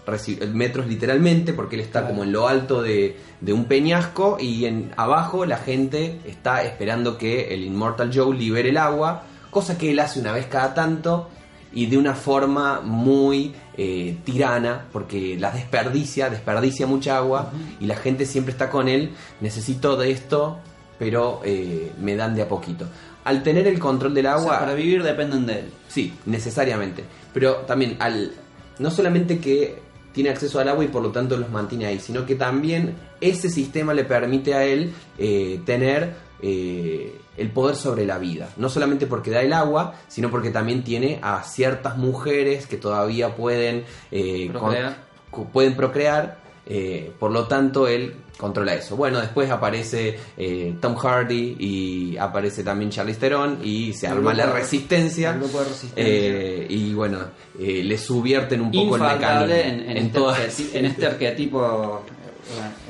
reci- 0.07 0.39
metros 0.53 0.87
literalmente, 0.87 1.53
porque 1.53 1.77
él 1.77 1.83
está 1.83 2.01
Claro. 2.01 2.09
como 2.09 2.25
en 2.25 2.33
lo 2.33 2.49
alto 2.49 2.83
de, 2.83 3.17
de 3.41 3.53
un 3.53 3.65
peñasco 3.67 4.37
y 4.41 4.65
en 4.67 4.93
abajo 4.97 5.45
la 5.47 5.57
gente 5.59 6.21
está 6.27 6.63
esperando 6.65 7.19
que 7.19 7.53
el 7.55 7.65
Immortal 7.65 8.11
Joe 8.15 8.35
libere 8.37 8.71
el 8.71 8.77
agua, 8.79 9.23
cosa 9.51 9.77
que 9.79 9.91
él 9.91 10.01
hace 10.01 10.21
una 10.21 10.33
vez 10.33 10.47
cada 10.47 10.75
tanto 10.75 11.29
y 11.73 11.87
de 11.87 11.99
una 11.99 12.15
forma 12.15 12.81
muy 12.83 13.55
eh, 13.77 14.17
tirana, 14.25 14.87
porque 14.93 15.37
la 15.39 15.51
desperdicia, 15.51 16.31
desperdicia 16.31 16.87
mucha 16.87 17.17
agua 17.17 17.53
y 17.81 17.87
la 17.87 17.97
gente 17.97 18.27
siempre 18.27 18.53
está 18.53 18.71
con 18.71 18.89
él, 18.89 19.13
necesito 19.41 19.97
de 19.97 20.11
esto, 20.11 20.59
pero 20.99 21.41
eh, 21.45 21.93
me 22.01 22.17
dan 22.17 22.35
de 22.35 22.43
a 22.43 22.49
poquito. 22.49 22.87
Al 23.25 23.43
tener 23.43 23.67
el 23.67 23.79
control 23.79 24.15
del 24.15 24.27
O 24.27 24.29
sea, 24.31 24.39
agua... 24.39 24.59
para 24.61 24.75
vivir 24.75 25.03
dependen 25.03 25.47
de 25.47 25.61
él. 25.61 25.71
Sí, 25.89 26.15
necesariamente. 26.27 27.05
Pero 27.33 27.57
también 27.67 27.97
al 27.99 28.33
no 28.79 28.91
solamente 28.91 29.39
que 29.39 29.79
tiene 30.15 30.31
acceso 30.31 30.59
al 30.61 30.69
agua 30.71 30.83
y 30.85 30.89
por 30.89 31.03
lo 31.03 31.11
tanto 31.11 31.37
los 31.37 31.51
mantiene 31.51 31.85
ahí, 31.87 31.99
sino 31.99 32.25
que 32.25 32.37
también 32.37 32.95
ese 33.21 33.51
sistema 33.51 33.93
le 33.93 34.05
permite 34.05 34.55
a 34.55 34.65
él 34.65 34.95
eh, 35.19 35.61
tener 35.67 36.15
eh, 36.41 37.19
el 37.37 37.51
poder 37.51 37.75
sobre 37.77 38.07
la 38.07 38.19
vida. 38.19 38.49
No 38.57 38.69
solamente 38.69 39.07
porque 39.07 39.31
da 39.31 39.43
el 39.43 39.53
agua, 39.53 39.95
sino 40.09 40.31
porque 40.31 40.51
también 40.51 40.85
tiene 40.85 41.19
a 41.21 41.43
ciertas 41.43 41.97
mujeres 41.99 42.67
que 42.67 42.77
todavía 42.77 43.35
pueden, 43.35 43.85
eh, 44.11 44.49
Procrear. 44.53 44.97
con- 45.31 45.47
pueden 45.49 45.75
procrear. 45.77 46.39
eh, 46.67 47.13
por 47.19 47.31
lo 47.31 47.47
tanto, 47.47 47.89
él 47.89 48.15
controla 48.39 48.75
eso. 48.75 48.97
Bueno, 48.97 49.21
después 49.21 49.49
aparece 49.51 50.19
eh, 50.37 50.75
Tom 50.81 50.97
Hardy 50.97 51.57
y 51.59 52.17
aparece 52.17 52.65
también 52.65 52.91
Charlize 52.91 53.21
Theron 53.21 53.59
y 53.63 53.93
se 53.93 54.07
El 54.07 54.13
arma 54.15 54.35
la 54.35 54.47
resistencia. 54.47 55.33
de 55.33 55.39
resistencia. 55.47 55.93
Eh, 55.97 56.67
y 56.69 56.93
bueno, 56.95 57.19
eh, 57.59 57.83
le 57.85 57.97
subvierten 57.99 58.61
un 58.61 58.71
poco 58.73 58.97
el 58.97 59.03
mecanismo. 59.03 59.55
en, 59.55 59.81
en 59.81 59.91
en 59.91 59.97
este 59.99 60.19
todas- 60.19 60.61
en 60.75 60.85
este 60.85 61.07
arquetipo, 61.07 62.03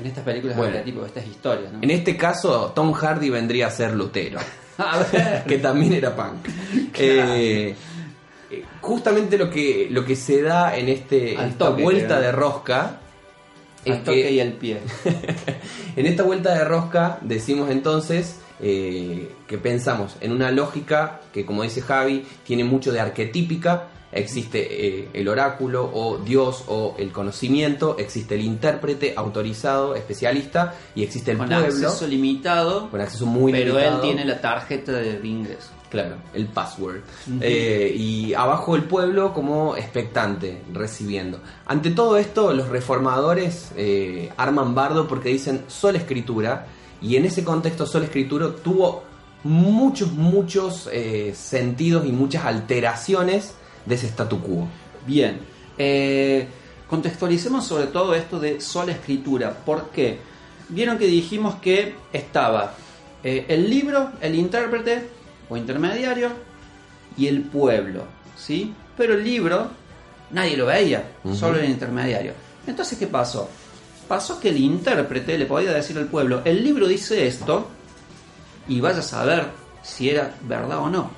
en 0.00 0.06
estas 0.06 0.24
películas 0.24 0.56
Bueno. 0.56 0.72
arquetipos, 0.78 1.06
estas 1.06 1.26
historias. 1.26 1.72
¿no? 1.72 1.78
En 1.82 1.90
este 1.90 2.16
caso, 2.16 2.72
Tom 2.74 2.92
Hardy 2.92 3.30
vendría 3.30 3.66
a 3.68 3.70
ser 3.70 3.92
Lutero, 3.94 4.40
A 4.78 4.98
ver. 5.12 5.44
que 5.44 5.58
también 5.58 5.92
era 5.92 6.14
punk. 6.16 6.48
Eh, 6.96 7.74
justamente 8.80 9.36
lo 9.38 9.50
que, 9.50 9.88
lo 9.90 10.04
que 10.04 10.14
se 10.16 10.42
da 10.42 10.76
en 10.76 10.88
este 10.88 11.36
Al 11.36 11.48
esta 11.50 11.70
toque, 11.70 11.82
vuelta 11.82 12.20
de 12.20 12.30
rosca 12.30 13.00
es 13.84 13.96
Al 13.96 14.04
toque 14.04 14.22
que 14.22 14.32
y 14.32 14.40
el 14.40 14.52
pie. 14.54 14.80
en 15.96 16.06
esta 16.06 16.22
vuelta 16.22 16.54
de 16.54 16.64
rosca 16.64 17.18
decimos 17.22 17.70
entonces 17.70 18.40
eh, 18.60 19.34
que 19.46 19.58
pensamos 19.58 20.16
en 20.20 20.32
una 20.32 20.50
lógica 20.50 21.20
que, 21.32 21.44
como 21.44 21.62
dice 21.62 21.82
Javi, 21.82 22.24
tiene 22.44 22.64
mucho 22.64 22.92
de 22.92 23.00
arquetípica. 23.00 23.88
Existe 24.12 24.86
eh, 24.86 25.08
el 25.12 25.26
oráculo 25.26 25.90
o 25.92 26.18
Dios 26.18 26.64
o 26.68 26.94
el 26.98 27.10
conocimiento, 27.10 27.96
existe 27.98 28.36
el 28.36 28.42
intérprete 28.42 29.12
autorizado, 29.16 29.96
especialista 29.96 30.74
y 30.94 31.02
existe 31.02 31.32
el 31.32 31.38
Con 31.38 31.48
pueblo 31.48 31.66
acceso 31.66 32.06
limitado, 32.06 32.90
con 32.90 33.00
acceso 33.00 33.26
muy 33.26 33.50
pero 33.50 33.74
limitado. 33.74 33.96
él 33.96 34.00
tiene 34.02 34.24
la 34.24 34.40
tarjeta 34.40 34.92
de 34.92 35.26
ingreso. 35.26 35.70
Claro, 35.94 36.16
el 36.34 36.46
password. 36.46 37.02
Eh, 37.40 37.94
y 37.96 38.34
abajo 38.34 38.74
el 38.74 38.82
pueblo 38.82 39.32
como 39.32 39.76
expectante, 39.76 40.60
recibiendo. 40.72 41.38
Ante 41.66 41.92
todo 41.92 42.16
esto, 42.16 42.52
los 42.52 42.68
reformadores 42.68 43.70
eh, 43.76 44.32
arman 44.36 44.74
bardo 44.74 45.06
porque 45.06 45.28
dicen 45.28 45.62
sola 45.68 45.98
escritura. 45.98 46.66
Y 47.00 47.14
en 47.14 47.26
ese 47.26 47.44
contexto, 47.44 47.86
sola 47.86 48.06
escritura 48.06 48.48
tuvo 48.56 49.04
muchos, 49.44 50.10
muchos 50.10 50.88
eh, 50.92 51.32
sentidos 51.32 52.04
y 52.06 52.10
muchas 52.10 52.44
alteraciones 52.44 53.54
de 53.86 53.94
ese 53.94 54.08
statu 54.08 54.40
quo. 54.40 54.66
Bien, 55.06 55.38
contextualicemos 56.90 57.64
sobre 57.64 57.86
todo 57.86 58.16
esto 58.16 58.40
de 58.40 58.60
sola 58.60 58.90
escritura. 58.90 59.52
¿Por 59.64 59.90
qué? 59.90 60.18
Vieron 60.70 60.98
que 60.98 61.06
dijimos 61.06 61.54
que 61.62 61.94
estaba 62.12 62.74
el 63.22 63.70
libro, 63.70 64.10
el 64.20 64.34
intérprete 64.34 65.13
o 65.48 65.56
intermediario 65.56 66.30
y 67.16 67.26
el 67.26 67.42
pueblo, 67.42 68.04
¿sí? 68.36 68.74
Pero 68.96 69.14
el 69.14 69.24
libro 69.24 69.68
nadie 70.30 70.56
lo 70.56 70.66
veía, 70.66 71.04
solo 71.34 71.58
el 71.58 71.70
intermediario. 71.70 72.32
Entonces, 72.66 72.98
¿qué 72.98 73.06
pasó? 73.06 73.48
Pasó 74.08 74.40
que 74.40 74.50
el 74.50 74.58
intérprete 74.58 75.38
le 75.38 75.46
podía 75.46 75.72
decir 75.72 75.96
al 75.98 76.06
pueblo, 76.06 76.42
el 76.44 76.62
libro 76.62 76.86
dice 76.86 77.26
esto, 77.26 77.68
y 78.68 78.80
vaya 78.80 78.98
a 78.98 79.02
saber 79.02 79.46
si 79.82 80.10
era 80.10 80.34
verdad 80.42 80.78
o 80.78 80.90
no. 80.90 81.10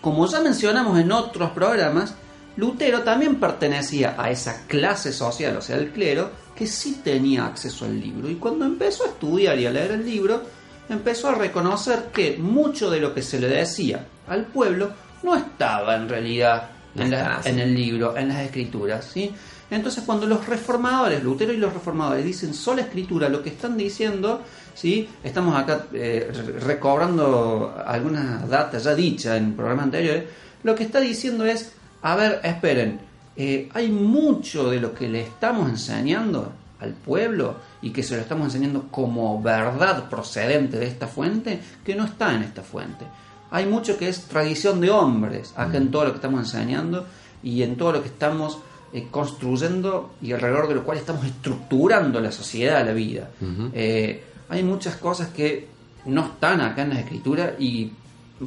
Como 0.00 0.26
ya 0.26 0.40
mencionamos 0.40 0.98
en 0.98 1.10
otros 1.12 1.50
programas, 1.50 2.14
Lutero 2.56 3.02
también 3.02 3.36
pertenecía 3.36 4.14
a 4.18 4.30
esa 4.30 4.66
clase 4.66 5.12
social, 5.12 5.56
o 5.56 5.62
sea, 5.62 5.76
el 5.76 5.90
clero, 5.90 6.30
que 6.54 6.66
sí 6.66 7.00
tenía 7.02 7.46
acceso 7.46 7.84
al 7.84 7.98
libro. 7.98 8.30
Y 8.30 8.36
cuando 8.36 8.64
empezó 8.64 9.04
a 9.04 9.08
estudiar 9.08 9.58
y 9.58 9.66
a 9.66 9.70
leer 9.70 9.92
el 9.92 10.04
libro, 10.04 10.42
empezó 10.88 11.28
a 11.30 11.34
reconocer 11.34 12.06
que 12.12 12.36
mucho 12.38 12.90
de 12.90 13.00
lo 13.00 13.14
que 13.14 13.22
se 13.22 13.40
le 13.40 13.48
decía 13.48 14.06
al 14.28 14.44
pueblo 14.46 14.90
no 15.22 15.34
estaba 15.36 15.96
en 15.96 16.08
realidad 16.08 16.70
en, 16.96 17.10
la- 17.10 17.40
en 17.44 17.58
el 17.58 17.74
libro, 17.74 18.16
en 18.16 18.28
las 18.28 18.40
escrituras. 18.42 19.04
¿sí? 19.12 19.32
Entonces, 19.70 20.04
cuando 20.04 20.26
los 20.26 20.46
reformadores, 20.46 21.22
Lutero 21.24 21.52
y 21.52 21.56
los 21.56 21.72
reformadores, 21.72 22.24
dicen 22.24 22.54
sola 22.54 22.82
escritura, 22.82 23.28
lo 23.28 23.42
que 23.42 23.48
están 23.50 23.76
diciendo, 23.76 24.42
¿sí? 24.74 25.08
estamos 25.24 25.56
acá 25.56 25.86
eh, 25.92 26.30
re- 26.32 26.60
recobrando 26.60 27.74
algunas 27.84 28.48
datas 28.48 28.84
ya 28.84 28.94
dichas 28.94 29.38
en 29.38 29.54
programas 29.54 29.84
anteriores, 29.86 30.24
lo 30.62 30.74
que 30.74 30.84
está 30.84 31.00
diciendo 31.00 31.44
es, 31.46 31.72
a 32.02 32.14
ver, 32.14 32.40
esperen, 32.44 33.00
eh, 33.36 33.68
hay 33.74 33.88
mucho 33.88 34.70
de 34.70 34.78
lo 34.80 34.94
que 34.94 35.08
le 35.08 35.22
estamos 35.22 35.68
enseñando 35.68 36.52
al 36.80 36.92
pueblo 36.92 37.56
y 37.82 37.90
que 37.90 38.02
se 38.02 38.16
lo 38.16 38.22
estamos 38.22 38.46
enseñando 38.46 38.88
como 38.90 39.40
verdad 39.40 40.08
procedente 40.08 40.78
de 40.78 40.86
esta 40.86 41.06
fuente, 41.06 41.60
que 41.84 41.94
no 41.94 42.04
está 42.04 42.34
en 42.34 42.42
esta 42.42 42.62
fuente. 42.62 43.04
Hay 43.50 43.66
mucho 43.66 43.96
que 43.96 44.08
es 44.08 44.22
tradición 44.22 44.80
de 44.80 44.90
hombres, 44.90 45.52
acá 45.56 45.76
en 45.76 45.90
todo 45.90 46.04
lo 46.04 46.10
que 46.10 46.16
estamos 46.16 46.40
enseñando 46.40 47.06
y 47.42 47.62
en 47.62 47.76
todo 47.76 47.92
lo 47.92 48.02
que 48.02 48.08
estamos 48.08 48.58
eh, 48.92 49.08
construyendo 49.10 50.14
y 50.22 50.32
alrededor 50.32 50.68
de 50.68 50.76
lo 50.76 50.84
cual 50.84 50.98
estamos 50.98 51.24
estructurando 51.24 52.20
la 52.20 52.32
sociedad, 52.32 52.84
la 52.84 52.92
vida. 52.92 53.28
Eh, 53.72 54.24
hay 54.48 54.62
muchas 54.62 54.96
cosas 54.96 55.28
que 55.28 55.68
no 56.06 56.26
están 56.26 56.60
acá 56.60 56.82
en 56.82 56.90
la 56.90 57.00
escritura 57.00 57.54
y 57.58 57.90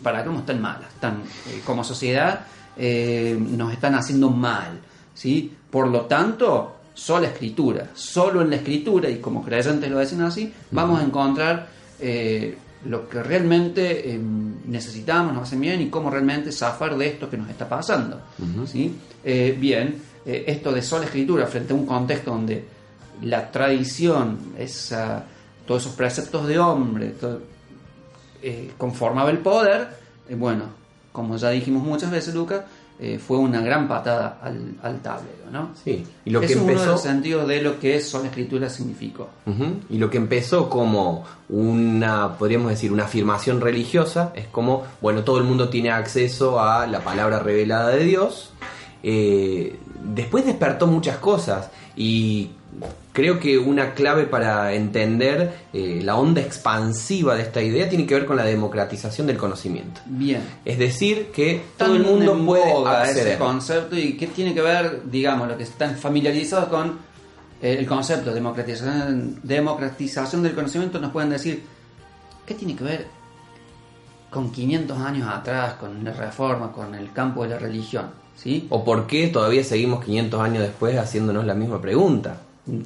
para 0.02 0.24
no 0.24 0.40
están 0.40 0.62
malas. 0.62 0.94
Están, 0.94 1.22
eh, 1.50 1.62
como 1.66 1.84
sociedad 1.84 2.46
nos 2.78 3.74
están 3.74 3.96
haciendo 3.96 4.30
mal. 4.30 4.80
¿sí? 5.14 5.54
Por 5.70 5.88
lo 5.88 6.02
tanto, 6.02 6.77
sola 6.98 7.28
escritura. 7.28 7.92
Solo 7.94 8.42
en 8.42 8.50
la 8.50 8.56
escritura, 8.56 9.08
y 9.10 9.18
como 9.20 9.44
creyentes 9.44 9.90
lo 9.92 10.00
dicen 10.00 10.22
así, 10.22 10.52
vamos 10.72 11.00
a 11.00 11.04
encontrar 11.04 11.68
eh, 12.00 12.58
lo 12.86 13.08
que 13.08 13.22
realmente 13.22 14.14
eh, 14.16 14.20
necesitamos, 14.66 15.34
nos 15.34 15.44
hacen 15.44 15.62
bien 15.62 15.80
y 15.82 15.90
cómo 15.90 16.10
realmente 16.10 16.52
zafar 16.52 16.98
de 16.98 17.08
esto 17.08 17.30
que 17.30 17.38
nos 17.38 17.50
está 17.50 17.70
pasando. 17.70 18.20
¿sí? 18.66 18.96
Eh, 19.24 19.56
bien, 19.60 20.02
esto 20.26 20.72
de 20.72 20.82
sola 20.82 21.06
escritura 21.06 21.46
frente 21.46 21.72
a 21.72 21.76
un 21.76 21.86
contexto 21.86 22.32
donde 22.32 22.66
la 23.22 23.52
tradición, 23.52 24.40
esa, 24.58 25.24
todos 25.68 25.84
esos 25.84 25.96
preceptos 25.96 26.48
de 26.48 26.58
hombre, 26.60 27.10
todo- 27.12 27.42
conformaba 28.78 29.30
el 29.30 29.40
poder, 29.40 29.88
bueno, 30.38 30.66
como 31.12 31.38
ya 31.38 31.50
dijimos 31.52 31.84
muchas 31.84 32.12
veces, 32.12 32.34
Lucas, 32.36 32.62
eh, 33.00 33.20
fue 33.20 33.38
una 33.38 33.62
gran 33.62 33.88
patada 33.88 34.40
al, 34.42 34.76
al 34.82 35.00
tablero, 35.02 35.52
¿no? 35.52 35.70
Sí, 35.84 36.04
y 36.26 36.30
lo 36.32 36.42
es 36.42 36.48
que 36.48 36.56
uno 36.56 36.66
de 36.66 36.72
empezó... 36.74 36.92
los 36.92 37.02
sentidos 37.02 37.48
de 37.48 37.62
lo 37.62 37.80
que 37.80 38.00
sola 38.02 38.28
escritura 38.28 38.70
significó. 38.70 39.30
Y 39.90 39.98
lo 39.98 40.10
que 40.10 40.18
empezó 40.18 40.70
como 40.70 41.24
una, 41.50 42.38
podríamos 42.38 42.70
decir, 42.72 42.92
una 42.92 43.04
afirmación 43.06 43.62
religiosa, 43.62 44.32
es 44.36 44.48
como, 44.48 44.84
bueno, 45.00 45.24
todo 45.24 45.38
el 45.38 45.44
mundo 45.44 45.70
tiene 45.70 45.92
acceso 45.92 46.60
a 46.60 46.88
la 46.88 47.02
palabra 47.02 47.40
revelada 47.40 47.90
de 47.90 48.04
Dios. 48.04 48.52
Eh, 49.04 49.78
después 50.04 50.46
despertó 50.46 50.88
muchas 50.88 51.18
cosas 51.18 51.70
y 51.96 52.50
creo 53.18 53.40
que 53.40 53.58
una 53.58 53.96
clave 53.96 54.28
para 54.28 54.74
entender 54.74 55.52
eh, 55.74 56.02
la 56.04 56.18
onda 56.18 56.40
expansiva 56.40 57.34
de 57.36 57.42
esta 57.42 57.64
idea 57.64 57.90
tiene 57.90 58.06
que 58.06 58.14
ver 58.14 58.28
con 58.28 58.38
la 58.38 58.44
democratización 58.44 59.26
del 59.26 59.38
conocimiento. 59.38 60.02
Bien. 60.06 60.44
Es 60.64 60.78
decir, 60.78 61.32
que 61.34 61.64
todo 61.78 61.96
el 61.96 62.04
mundo 62.04 62.38
puede 62.46 62.72
acceder. 62.72 63.28
ese 63.30 63.38
concepto 63.40 63.98
y 63.98 64.16
qué 64.18 64.28
tiene 64.28 64.54
que 64.54 64.62
ver, 64.62 65.02
digamos, 65.10 65.48
lo 65.48 65.58
que 65.58 65.64
están 65.64 65.96
familiarizados 65.98 66.70
con 66.70 67.00
eh, 67.60 67.78
el 67.80 67.88
concepto 67.88 68.30
de 68.30 68.36
democratización, 68.36 69.40
democratización 69.42 70.44
del 70.44 70.54
conocimiento, 70.54 71.00
nos 71.00 71.12
pueden 71.12 71.32
decir, 71.32 71.64
¿qué 72.46 72.54
tiene 72.54 72.76
que 72.76 72.84
ver 72.84 73.08
con 74.30 74.52
500 74.52 74.96
años 74.96 75.28
atrás, 75.28 75.74
con 75.74 76.04
la 76.04 76.14
reforma, 76.14 76.72
con 76.72 76.94
el 76.94 77.12
campo 77.14 77.42
de 77.42 77.50
la 77.50 77.58
religión? 77.58 78.12
¿Sí? 78.36 78.68
¿O 78.70 78.86
por 78.86 79.08
qué 79.08 79.30
todavía 79.30 79.64
seguimos 79.64 80.06
500 80.06 80.40
años 80.40 80.62
después 80.62 80.96
haciéndonos 81.00 81.46
la 81.46 81.56
misma 81.56 81.82
pregunta? 81.82 82.42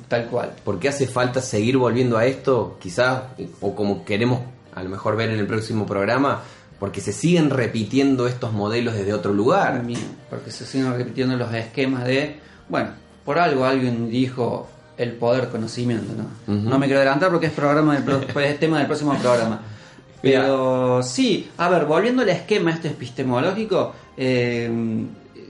Tal 0.08 0.28
cual. 0.28 0.52
¿Por 0.64 0.80
qué 0.80 0.90
hace 0.90 1.08
falta 1.08 1.42
seguir 1.42 1.78
volviendo 1.78 2.18
a 2.18 2.26
esto? 2.26 2.78
Quizás, 2.80 3.24
o 3.62 3.76
como 3.76 4.06
queremos 4.06 4.42
a 4.76 4.84
lo 4.84 4.90
mejor 4.90 5.16
ver 5.16 5.30
en 5.32 5.40
el 5.40 5.48
próximo 5.48 5.86
programa, 5.86 6.42
porque 6.80 7.02
se 7.02 7.12
siguen 7.14 7.50
repitiendo 7.50 8.28
estos 8.28 8.54
modelos 8.54 8.94
desde 8.94 9.14
otro 9.14 9.34
lugar. 9.34 9.74
También, 9.78 10.00
porque 10.30 10.52
se 10.52 10.66
siguen 10.66 10.94
repitiendo 10.96 11.36
los 11.36 11.54
esquemas 11.54 12.06
de, 12.06 12.40
bueno, 12.70 12.90
por 13.26 13.38
algo 13.40 13.66
alguien 13.66 14.10
dijo 14.10 14.68
el 14.98 15.14
poder 15.14 15.50
conocimiento, 15.50 16.14
¿no? 16.16 16.54
No 16.54 16.78
me 16.80 16.86
quiero 16.86 17.00
adelantar 17.02 17.32
porque 17.32 17.48
es 17.48 17.54
programa 17.54 17.96
del 17.96 18.04
pro- 18.04 18.22
es 18.42 18.60
tema 18.60 18.78
del 18.78 18.88
próximo 18.88 19.16
programa. 19.20 19.62
Pero 20.22 21.02
sí, 21.02 21.50
a 21.58 21.68
ver, 21.70 21.86
volviendo 21.86 22.22
al 22.22 22.30
esquema 22.30 22.72
este 22.72 22.90
epistemológico, 22.90 23.94
eh, 24.16 24.70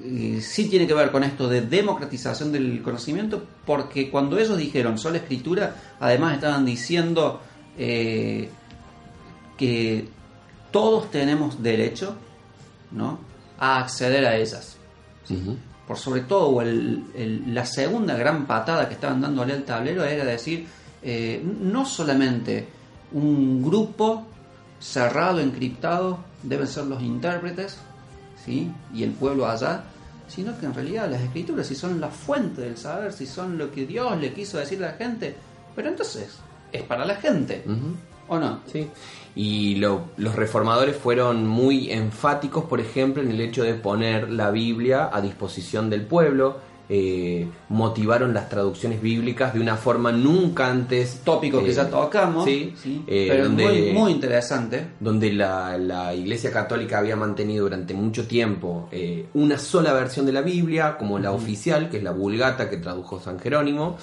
eh, 0.03 0.39
sí 0.41 0.69
tiene 0.69 0.87
que 0.87 0.93
ver 0.93 1.11
con 1.11 1.23
esto 1.23 1.47
de 1.47 1.61
democratización 1.61 2.51
del 2.51 2.81
conocimiento, 2.81 3.43
porque 3.65 4.09
cuando 4.09 4.37
ellos 4.37 4.57
dijeron 4.57 4.97
sola 4.97 5.17
escritura, 5.17 5.75
además 5.99 6.35
estaban 6.35 6.65
diciendo 6.65 7.41
eh, 7.77 8.49
que 9.57 10.07
todos 10.71 11.09
tenemos 11.11 11.61
derecho 11.61 12.15
¿no? 12.91 13.19
a 13.59 13.79
acceder 13.79 14.25
a 14.25 14.35
ellas. 14.35 14.77
Por 15.87 15.97
sobre 15.97 16.21
todo, 16.21 16.61
el- 16.61 17.03
el- 17.15 17.53
la 17.53 17.65
segunda 17.65 18.15
gran 18.15 18.45
patada 18.45 18.87
que 18.87 18.93
estaban 18.95 19.21
dándole 19.21 19.53
al 19.53 19.63
tablero 19.63 20.03
era 20.05 20.23
decir, 20.25 20.65
eh, 21.03 21.43
no 21.61 21.85
solamente 21.85 22.67
un 23.11 23.61
grupo 23.61 24.25
cerrado, 24.79 25.39
encriptado, 25.39 26.19
deben 26.43 26.67
ser 26.67 26.85
los 26.85 27.01
intérpretes, 27.03 27.77
¿sí? 28.45 28.71
y 28.93 29.03
el 29.03 29.11
pueblo 29.11 29.45
allá, 29.47 29.83
sino 30.27 30.57
que 30.59 30.65
en 30.65 30.73
realidad 30.73 31.09
las 31.09 31.21
escrituras, 31.21 31.67
si 31.67 31.75
son 31.75 31.99
la 31.99 32.07
fuente 32.09 32.61
del 32.61 32.77
saber, 32.77 33.11
si 33.13 33.25
son 33.25 33.57
lo 33.57 33.71
que 33.71 33.85
Dios 33.85 34.17
le 34.19 34.33
quiso 34.33 34.57
decir 34.57 34.83
a 34.83 34.87
la 34.91 34.93
gente, 34.93 35.35
pero 35.75 35.89
entonces, 35.89 36.37
es 36.71 36.83
para 36.83 37.05
la 37.05 37.15
gente. 37.15 37.63
¿o 38.27 38.39
no? 38.39 38.61
Sí. 38.71 38.87
Y 39.35 39.75
lo- 39.75 40.05
los 40.17 40.35
reformadores 40.35 40.95
fueron 40.95 41.45
muy 41.45 41.91
enfáticos, 41.91 42.63
por 42.65 42.79
ejemplo, 42.79 43.21
en 43.21 43.29
el 43.31 43.41
hecho 43.41 43.63
de 43.63 43.73
poner 43.73 44.29
la 44.31 44.51
Biblia 44.51 45.09
a 45.11 45.19
disposición 45.21 45.89
del 45.89 46.05
pueblo. 46.05 46.59
Eh, 46.93 47.47
motivaron 47.69 48.33
las 48.33 48.49
traducciones 48.49 49.01
bíblicas 49.01 49.53
de 49.53 49.61
una 49.61 49.77
forma 49.77 50.11
nunca 50.11 50.69
antes. 50.69 51.21
Tópico 51.23 51.63
que 51.63 51.71
eh, 51.71 51.73
ya 51.73 51.89
tocamos, 51.89 52.43
Sí, 52.43 52.73
¿sí? 52.75 53.01
eh, 53.07 53.27
pero 53.29 53.45
donde- 53.45 53.63
muy, 53.63 53.91
muy 53.93 54.11
interesante. 54.11 54.87
donde 54.99 55.31
la, 55.31 55.77
la 55.77 56.13
Iglesia 56.13 56.51
Católica 56.51 56.97
había 56.99 57.15
mantenido 57.15 57.63
durante 57.63 57.93
mucho 57.93 58.27
tiempo 58.27 58.89
una 59.35 59.57
sola 59.57 59.93
versión 59.93 60.25
de 60.25 60.33
la 60.33 60.41
Biblia, 60.41 60.97
como 60.97 61.17
la 61.17 61.31
oficial, 61.31 61.89
que 61.89 61.97
es 61.97 62.03
la 62.03 62.11
Vulgata 62.11 62.69
que 62.69 62.75
tradujo 62.77 63.21
San 63.21 63.39
Jerónimo. 63.39 63.97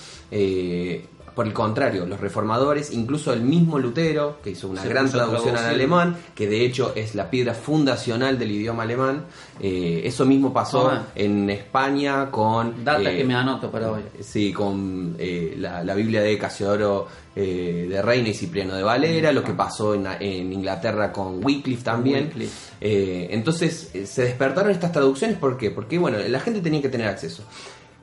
Eh, 1.39 1.43
por 1.43 1.47
el 1.47 1.53
contrario, 1.53 2.05
los 2.05 2.21
reformadores, 2.21 2.93
incluso 2.93 3.33
el 3.33 3.43
mismo 3.43 3.79
Lutero, 3.79 4.39
que 4.43 4.51
hizo 4.51 4.69
una 4.69 4.83
Se 4.83 4.89
gran 4.89 5.09
traducción 5.09 5.57
al 5.57 5.67
alemán, 5.67 6.17
que 6.35 6.49
de 6.49 6.65
hecho 6.65 6.93
es 6.97 7.15
la 7.15 7.31
piedra 7.31 7.55
fundacional 7.55 8.39
del 8.39 8.51
idioma 8.51 8.83
alemán, 8.83 9.25
eh, 9.61 10.03
eso 10.05 10.25
mismo 10.27 10.53
pasó 10.53 10.91
en 11.15 11.49
España 11.51 12.31
con... 12.31 12.85
Data 12.85 13.13
eh, 13.13 13.19
que 13.19 13.25
me 13.25 13.35
anoto 13.35 13.71
para 13.71 13.93
hoy. 13.93 14.03
Sí, 14.21 14.53
con 14.53 15.15
eh, 15.19 15.55
la, 15.59 15.85
la 15.85 15.95
Biblia 15.95 16.23
de 16.23 16.37
Casiodoro 16.37 17.07
eh, 17.37 17.87
de 17.89 18.03
Reina 18.03 18.31
y 18.31 18.35
Cipriano 18.35 18.75
de 18.75 18.83
Valera, 18.83 19.31
lo 19.31 19.45
que 19.45 19.53
pasó 19.53 19.95
en, 19.95 20.07
en 20.21 20.53
Inglaterra 20.53 21.13
con 21.13 21.45
Wycliffe 21.45 21.85
también. 21.85 22.25
Wycliffe. 22.25 22.75
Eh, 22.81 23.29
entonces 23.31 23.91
eh, 23.95 24.07
se 24.07 24.23
despertaron 24.25 24.73
estas 24.73 24.91
traducciones, 24.91 25.37
¿por 25.37 25.57
qué? 25.57 25.71
Porque 25.71 25.99
bueno, 25.99 26.19
la 26.19 26.41
gente 26.41 26.61
tenía 26.61 26.83
que 26.83 26.89
tener 26.89 27.07
acceso. 27.07 27.45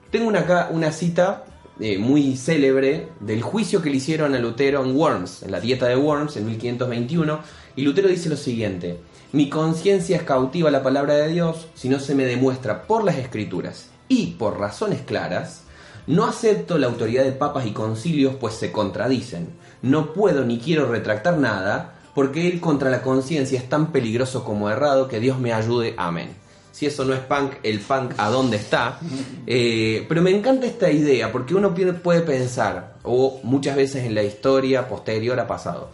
Tengo 0.10 0.28
una, 0.30 0.40
acá 0.40 0.70
una 0.72 0.92
cita 0.94 1.44
eh, 1.80 1.98
muy 1.98 2.38
célebre 2.38 3.10
del 3.20 3.42
juicio 3.42 3.82
que 3.82 3.90
le 3.90 3.98
hicieron 3.98 4.34
a 4.34 4.40
Lutero 4.40 4.84
en 4.84 4.96
Worms, 4.96 5.44
en 5.44 5.52
la 5.52 5.60
dieta 5.60 5.88
de 5.88 5.98
Worms, 5.98 6.38
en 6.38 6.46
1521, 6.46 7.40
y 7.76 7.82
Lutero 7.82 8.08
dice 8.08 8.30
lo 8.30 8.38
siguiente, 8.38 9.00
mi 9.34 9.50
conciencia 9.50 10.16
es 10.16 10.24
cautiva 10.24 10.70
a 10.70 10.72
la 10.72 10.84
palabra 10.84 11.16
de 11.16 11.28
Dios 11.28 11.68
si 11.76 11.90
no 11.90 12.00
se 12.00 12.16
me 12.16 12.26
demuestra 12.26 12.88
por 12.88 13.04
las 13.04 13.18
escrituras 13.18 13.90
y 14.08 14.28
por 14.28 14.58
razones 14.58 15.02
claras, 15.02 15.64
no 16.08 16.26
acepto 16.26 16.78
la 16.78 16.88
autoridad 16.88 17.24
de 17.24 17.34
papas 17.34 17.66
y 17.66 17.72
concilios 17.72 18.36
pues 18.36 18.54
se 18.54 18.72
contradicen, 18.72 19.50
no 19.82 20.14
puedo 20.14 20.46
ni 20.46 20.60
quiero 20.60 20.90
retractar 20.90 21.38
nada, 21.38 21.96
porque 22.14 22.40
ir 22.40 22.62
contra 22.62 22.90
la 22.90 23.02
conciencia 23.02 23.60
es 23.60 23.68
tan 23.68 23.92
peligroso 23.92 24.46
como 24.46 24.70
errado 24.70 25.10
que 25.10 25.20
Dios 25.20 25.40
me 25.40 25.52
ayude, 25.52 25.94
amén 25.98 26.45
si 26.76 26.86
eso 26.86 27.06
no 27.06 27.14
es 27.14 27.22
punk, 27.22 27.54
el 27.64 27.80
punk 27.80 28.16
a 28.18 28.30
dónde 28.30 28.58
está. 28.58 29.00
Eh, 29.48 30.06
pero 30.10 30.22
me 30.22 30.32
encanta 30.32 30.68
esta 30.68 30.92
idea 30.92 31.32
porque 31.32 31.56
uno 31.56 31.74
puede 31.74 32.20
pensar, 32.20 32.96
o 33.04 33.40
muchas 33.44 33.78
veces 33.78 34.04
en 34.04 34.14
la 34.14 34.24
historia 34.24 34.86
posterior 34.90 35.40
ha 35.40 35.48
pasado, 35.48 35.90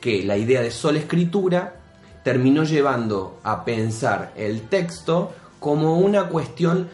que 0.00 0.24
la 0.24 0.36
idea 0.36 0.60
de 0.60 0.72
sola 0.72 0.98
escritura 0.98 1.76
terminó 2.24 2.64
llevando 2.64 3.38
a 3.44 3.64
pensar 3.64 4.32
el 4.36 4.62
texto 4.62 5.34
como 5.60 5.98
una 5.98 6.24
cuestión 6.24 6.88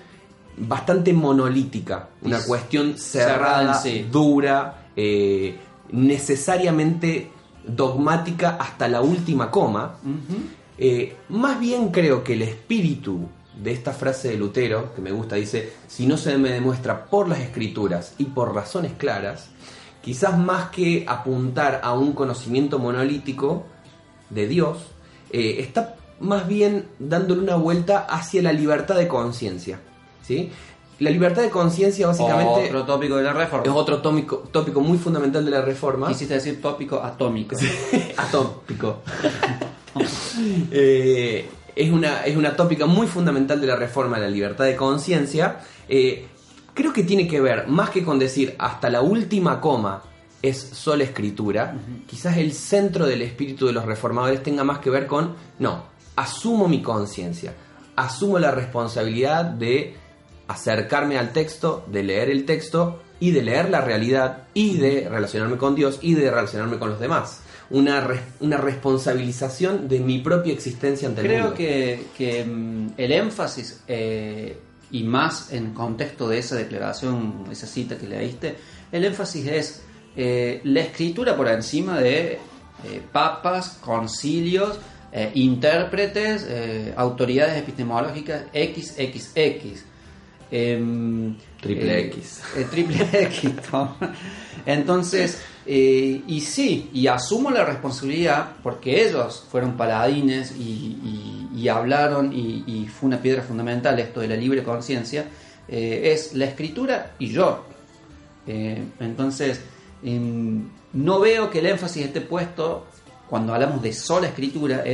bastante 0.59 1.15
monolítica, 1.15 2.09
una 2.21 2.43
cuestión 2.43 2.99
Cerrada 2.99 3.39
cerrada, 3.39 3.75
sí. 3.81 4.07
dura, 4.13 4.89
eh, 4.95 5.57
necesariamente 5.93 7.31
dogmática 7.67 8.59
hasta 8.61 8.87
la 8.87 9.01
última 9.01 9.51
coma. 9.51 9.95
Eh, 10.79 11.17
más 11.29 11.61
bien 11.61 11.91
creo 11.91 12.25
que 12.25 12.35
el 12.35 12.43
espíritu 12.43 13.29
de 13.63 13.73
esta 13.73 13.93
frase 13.93 14.29
de 14.29 14.37
Lutero, 14.37 14.95
que 14.95 15.01
me 15.01 15.13
gusta, 15.13 15.37
dice, 15.37 15.73
si 15.87 16.07
no 16.07 16.17
se 16.17 16.37
me 16.39 16.51
demuestra 16.51 17.07
por 17.07 17.29
las 17.29 17.41
escrituras 17.41 18.15
y 18.19 18.25
por 18.25 18.55
razones 18.55 18.93
claras, 18.99 19.49
quizás 20.03 20.37
más 20.39 20.71
que 20.71 21.05
apuntar 21.09 21.81
a 21.83 21.93
un 21.93 22.13
conocimiento 22.13 22.79
monolítico 22.79 23.65
de 24.31 24.49
Dios, 24.49 24.79
eh, 25.31 25.57
está 25.61 25.97
más 26.21 26.47
bien 26.47 26.87
dándole 26.99 27.43
una 27.43 27.57
vuelta 27.57 28.07
hacia 28.09 28.43
la 28.43 28.53
libertad 28.53 28.97
de 28.97 29.09
conciencia. 29.09 29.81
¿sí? 30.23 30.51
La 30.99 31.11
libertad 31.11 31.43
de 31.43 31.51
conciencia 31.51 32.07
básicamente 32.07 32.67
Otro 32.67 32.85
tópico 32.85 33.17
de 33.17 33.25
la 33.25 33.33
reforma. 33.33 33.65
es 33.65 33.73
otro 33.73 34.01
tópico, 34.01 34.39
tópico 34.51 34.81
muy 34.81 34.99
fundamental 34.99 35.45
de 35.45 35.51
la 35.51 35.63
reforma. 35.63 36.09
Quisiste 36.09 36.35
decir 36.35 36.61
tópico 36.61 37.03
atómico. 37.03 37.57
atópico. 38.17 38.99
Eh, 40.71 41.49
es, 41.75 41.91
una, 41.91 42.25
es 42.25 42.37
una 42.37 42.57
tópica 42.57 42.87
muy 42.87 43.07
fundamental 43.07 43.61
de 43.61 43.67
la 43.67 43.77
reforma 43.77 44.17
de 44.19 44.25
la 44.25 44.31
libertad 44.31 44.65
de 44.65 44.77
conciencia. 44.77 45.61
Eh, 45.89 46.27
creo 46.73 46.93
que 46.93 47.03
tiene 47.05 47.27
que 47.29 47.41
ver, 47.41 47.69
más 47.69 47.91
que 47.91 48.03
con 48.03 48.19
decir 48.19 48.55
hasta 48.59 48.91
la 48.91 49.01
última 49.01 49.61
coma 49.61 50.03
es 50.43 50.59
sola 50.59 51.05
escritura, 51.05 51.75
quizás 52.07 52.37
el 52.37 52.53
centro 52.53 53.07
del 53.07 53.23
espíritu 53.23 53.67
de 53.67 53.73
los 53.73 53.87
reformadores 53.87 54.43
tenga 54.43 54.63
más 54.63 54.79
que 54.79 54.91
ver 54.91 55.07
con, 55.07 55.35
no, 55.59 55.85
asumo 56.17 56.69
mi 56.69 56.83
conciencia, 56.83 57.55
asumo 57.97 58.39
la 58.39 58.51
responsabilidad 58.51 59.47
de 59.47 59.97
acercarme 60.47 61.19
al 61.19 61.33
texto, 61.33 61.87
de 61.91 62.03
leer 62.03 62.29
el 62.29 62.45
texto 62.45 63.01
y 63.21 63.31
de 63.31 63.43
leer 63.43 63.71
la 63.71 63.81
realidad 63.81 64.49
y 64.53 64.77
de 64.77 65.09
relacionarme 65.09 65.57
con 65.57 65.75
Dios 65.75 65.99
y 66.03 66.13
de 66.13 66.31
relacionarme 66.31 66.79
con 66.79 66.91
los 66.91 67.01
demás. 67.01 67.41
Una, 67.71 68.01
res- 68.01 68.21
una 68.41 68.57
responsabilización 68.59 69.89
de 69.89 70.01
mi 70.01 70.19
propia 70.19 70.53
existencia 70.53 71.09
ante 71.09 71.23
el 71.23 71.27
Creo 71.27 71.41
mundo. 71.45 71.57
que, 71.57 72.05
que, 72.17 72.45
mm, 72.45 72.89
el 72.97 73.13
énfasis, 73.13 73.81
eh, 73.89 74.59
y 74.91 75.03
más 75.03 75.53
en 75.53 75.73
contexto 75.73 76.29
de 76.29 76.39
esa 76.39 76.57
declaración, 76.57 77.45
esa 77.51 77.67
cita 77.67 77.97
que 77.97 78.07
leíste, 78.07 78.55
el 78.93 79.05
énfasis 79.05 79.47
es 79.47 79.83
eh, 80.17 80.61
la 80.65 80.81
escritura 80.81 81.37
por 81.37 81.49
encima 81.49 81.99
de 81.99 82.33
eh, 82.85 83.01
papas, 83.13 83.79
concilios, 83.81 84.79
eh, 85.11 85.31
intérpretes, 85.35 86.47
eh, 86.49 86.93
autoridades 86.97 87.57
epistemológicas 87.59 88.45
XXX. 88.53 89.85
Em, 90.51 91.37
Triple 91.61 92.01
X. 92.09 92.43
triple 92.71 93.09
X. 93.13 93.43
Entonces, 94.67 95.39
eh, 95.67 96.23
y 96.27 96.41
sí, 96.43 96.91
y 96.93 97.07
asumo 97.07 97.51
la 97.51 97.65
responsabilidad 97.65 98.53
porque 98.63 99.07
ellos 99.07 99.47
fueron 99.51 99.77
paladines 99.77 100.53
y, 100.57 101.69
hablaron 101.69 102.31
y, 102.35 102.87
fue 102.89 103.07
una 103.07 103.23
piedra 103.23 103.43
fundamental 103.43 103.99
esto 103.99 104.21
de 104.21 104.29
la 104.29 104.37
libre 104.37 104.63
conciencia, 104.63 105.27
eh, 105.67 106.13
es 106.13 106.35
la 106.35 106.45
escritura 106.45 107.15
y 107.19 107.29
yo. 107.29 107.65
Eh, 108.47 108.85
entonces, 109.01 109.63
em, 110.03 110.69
no 110.93 111.21
veo 111.21 111.51
que 111.51 111.61
el 111.61 111.67
énfasis 111.67 112.05
esté 112.05 112.21
puesto 112.21 112.87
cuando 113.31 113.55
hablamos 113.55 113.81
de 113.81 113.95
sola 113.95 114.29
escritura, 114.29 114.85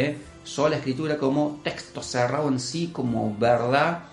sola 0.45 0.77
escritura 0.77 1.17
como 1.17 1.61
texto 1.65 2.03
cerrado 2.05 2.49
en 2.49 2.61
sí, 2.61 2.91
como 2.93 3.37
verdad, 3.37 4.05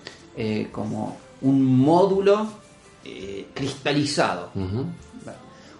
como 0.71 1.17
un 1.41 1.63
módulo 1.77 2.47
cristalizado. 3.53 4.49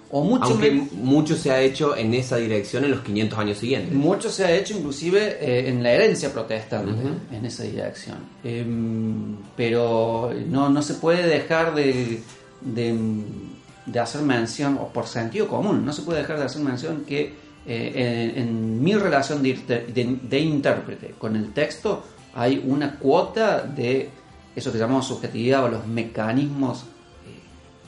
O 0.09 0.23
mucho 0.23 0.45
Aunque 0.45 0.71
mucho 0.71 1.35
se 1.35 1.51
ha 1.51 1.59
hecho 1.61 1.95
en 1.95 2.13
esa 2.13 2.37
dirección 2.37 2.85
en 2.85 2.91
los 2.91 3.01
500 3.01 3.39
años 3.39 3.57
siguientes. 3.57 3.93
Mucho 3.93 4.29
se 4.29 4.45
ha 4.45 4.55
hecho 4.55 4.77
inclusive 4.77 5.37
eh, 5.41 5.67
en 5.69 5.83
la 5.83 5.91
herencia 5.91 6.31
protestante, 6.31 6.91
en 7.31 7.45
esa 7.45 7.63
dirección. 7.63 8.17
Em, 8.43 9.35
pero 9.55 10.31
no, 10.47 10.69
no 10.69 10.81
se 10.81 10.93
puede 10.93 11.27
dejar 11.27 11.75
de, 11.75 12.21
de, 12.61 12.95
de 13.85 13.99
hacer 13.99 14.21
mención, 14.21 14.77
o 14.81 14.87
por 14.87 15.07
sentido 15.07 15.47
común, 15.47 15.85
no 15.85 15.91
se 15.91 16.03
puede 16.03 16.19
dejar 16.19 16.39
de 16.39 16.45
hacer 16.45 16.61
mención 16.61 17.03
que 17.05 17.33
eh, 17.65 18.33
en, 18.35 18.41
en 18.43 18.81
mi 18.83 18.93
relación 18.95 19.43
de, 19.43 19.53
de- 19.93 20.17
de 20.21 20.39
intérprete 20.39 21.15
con 21.17 21.35
el 21.35 21.51
texto 21.51 22.03
hay 22.33 22.63
una 22.65 22.97
cuota 22.97 23.61
de 23.63 24.09
eso 24.55 24.71
que 24.71 24.77
llamamos 24.77 25.05
subjetividad 25.07 25.65
o 25.65 25.69
los 25.69 25.85
mecanismos 25.85 26.85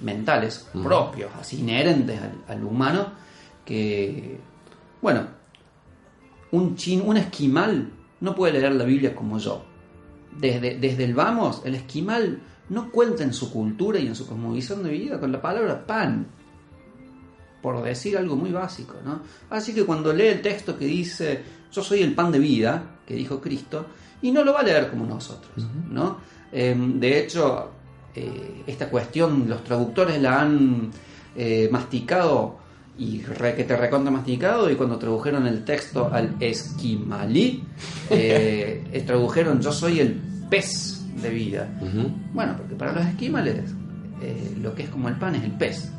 mentales 0.01 0.67
propios, 0.71 1.31
así 1.39 1.59
inherentes 1.59 2.19
al, 2.21 2.43
al 2.47 2.63
humano, 2.63 3.11
que, 3.65 4.39
bueno, 5.01 5.27
un 6.51 6.75
chin, 6.75 7.01
un 7.05 7.17
esquimal 7.17 7.91
no 8.21 8.35
puede 8.35 8.53
leer 8.53 8.73
la 8.73 8.85
Biblia 8.85 9.15
como 9.15 9.37
yo. 9.37 9.63
Desde, 10.37 10.77
desde 10.77 11.03
el 11.03 11.13
vamos, 11.13 11.61
el 11.65 11.75
esquimal 11.75 12.41
no 12.69 12.91
cuenta 12.91 13.23
en 13.23 13.33
su 13.33 13.51
cultura 13.51 13.99
y 13.99 14.07
en 14.07 14.15
su 14.15 14.27
cosmovisión 14.27 14.83
de 14.83 14.91
vida 14.91 15.19
con 15.19 15.31
la 15.31 15.41
palabra 15.41 15.85
pan, 15.85 16.27
por 17.61 17.81
decir 17.83 18.17
algo 18.17 18.35
muy 18.35 18.51
básico, 18.51 18.95
¿no? 19.03 19.21
Así 19.49 19.73
que 19.73 19.85
cuando 19.85 20.13
lee 20.13 20.27
el 20.27 20.41
texto 20.41 20.77
que 20.77 20.85
dice 20.85 21.43
yo 21.71 21.83
soy 21.83 22.01
el 22.01 22.13
pan 22.13 22.31
de 22.31 22.39
vida, 22.39 22.97
que 23.05 23.15
dijo 23.15 23.39
Cristo, 23.39 23.85
y 24.21 24.31
no 24.31 24.43
lo 24.43 24.53
va 24.53 24.61
a 24.61 24.63
leer 24.63 24.89
como 24.89 25.05
nosotros, 25.05 25.67
¿no? 25.89 26.17
Eh, 26.51 26.75
de 26.77 27.19
hecho, 27.19 27.71
eh, 28.15 28.63
esta 28.67 28.89
cuestión 28.89 29.47
los 29.47 29.63
traductores 29.63 30.21
la 30.21 30.41
han 30.41 30.91
eh, 31.35 31.69
masticado 31.71 32.57
y 32.97 33.21
re, 33.21 33.55
que 33.55 33.63
te 33.63 33.77
recontra 33.77 34.11
masticado 34.11 34.69
y 34.69 34.75
cuando 34.75 34.97
tradujeron 34.97 35.47
el 35.47 35.63
texto 35.63 36.09
al 36.11 36.35
esquimalí, 36.39 37.63
eh, 38.09 39.03
tradujeron 39.05 39.61
yo 39.61 39.71
soy 39.71 39.99
el 39.99 40.19
pez 40.49 41.05
de 41.21 41.29
vida. 41.29 41.69
Bueno, 42.33 42.55
porque 42.57 42.75
para 42.75 42.93
los 42.93 43.05
esquimales 43.05 43.73
eh, 44.21 44.57
lo 44.61 44.75
que 44.75 44.83
es 44.83 44.89
como 44.89 45.07
el 45.07 45.15
pan 45.15 45.35
es 45.35 45.43
el 45.43 45.51
pez. 45.51 45.91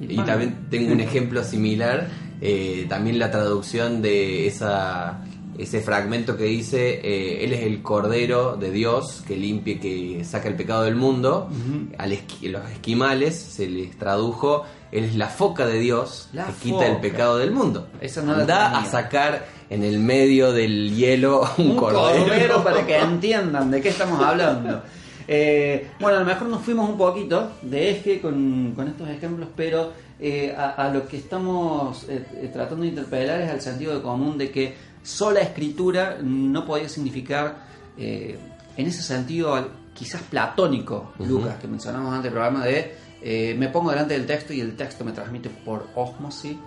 El 0.00 0.10
Y 0.12 0.16
también 0.16 0.66
tengo 0.68 0.92
un 0.92 1.00
ejemplo 1.08 1.44
similar, 1.44 2.08
eh, 2.40 2.86
también 2.88 3.18
la 3.18 3.30
traducción 3.30 4.02
de 4.02 4.46
esa, 4.46 5.20
ese 5.58 5.80
fragmento 5.80 6.36
que 6.36 6.44
dice, 6.44 7.00
eh, 7.02 7.44
Él 7.44 7.52
es 7.52 7.64
el 7.64 7.82
Cordero 7.82 8.56
de 8.56 8.70
Dios 8.70 9.24
que 9.26 9.36
limpie, 9.36 9.80
que 9.80 10.24
saca 10.24 10.48
el 10.48 10.54
pecado 10.54 10.84
del 10.84 10.94
mundo. 10.94 11.48
Ujú. 11.50 11.88
A 11.98 12.06
los 12.06 12.70
esquimales 12.70 13.34
se 13.36 13.68
les 13.68 13.98
tradujo, 13.98 14.62
Él 14.92 15.04
es 15.04 15.16
la 15.16 15.26
foca 15.26 15.66
de 15.66 15.80
Dios 15.80 16.28
La 16.32 16.46
que 16.46 16.52
quita 16.52 16.86
el 16.86 16.98
pecado 17.00 17.38
del 17.38 17.50
mundo. 17.50 17.88
Esa 18.00 18.22
no 18.22 18.36
tenía. 18.36 18.78
a 18.78 18.84
sacar 18.86 19.46
en 19.68 19.82
el 19.82 19.98
medio 19.98 20.52
del 20.52 20.94
hielo 20.94 21.42
un, 21.58 21.72
un 21.72 21.76
cordero. 21.76 22.24
cordero 22.24 22.62
para 22.64 22.86
que 22.86 22.96
entiendan 22.96 23.70
de 23.70 23.80
qué 23.82 23.88
estamos 23.88 24.22
hablando. 24.22 24.82
Eh, 25.30 25.90
bueno, 26.00 26.16
a 26.16 26.20
lo 26.20 26.26
mejor 26.26 26.48
nos 26.48 26.62
fuimos 26.62 26.88
un 26.88 26.96
poquito 26.96 27.50
de 27.60 27.90
eje 27.90 28.18
con, 28.18 28.72
con 28.74 28.88
estos 28.88 29.06
ejemplos, 29.10 29.50
pero 29.54 29.92
eh, 30.18 30.54
a, 30.56 30.70
a 30.70 30.88
lo 30.90 31.06
que 31.06 31.18
estamos 31.18 32.06
tratando 32.50 32.84
de 32.84 32.88
interpelar 32.88 33.42
es 33.42 33.50
al 33.50 33.60
sentido 33.60 33.94
de 33.94 34.00
común 34.00 34.38
de 34.38 34.50
que 34.50 34.74
sola 35.08 35.40
escritura 35.40 36.18
no 36.22 36.66
podía 36.66 36.88
significar, 36.88 37.56
eh, 37.96 38.38
en 38.76 38.86
ese 38.86 39.02
sentido, 39.02 39.70
quizás 39.94 40.20
platónico. 40.22 41.12
Lucas, 41.18 41.56
que 41.58 41.66
mencionamos 41.66 42.10
antes 42.12 42.24
del 42.24 42.32
programa, 42.32 42.64
de 42.66 42.94
eh, 43.22 43.54
me 43.58 43.68
pongo 43.68 43.90
delante 43.90 44.12
del 44.12 44.26
texto 44.26 44.52
y 44.52 44.60
el 44.60 44.76
texto 44.76 45.06
me 45.06 45.12
transmite 45.12 45.48
por 45.48 45.88
osmosis, 45.94 46.58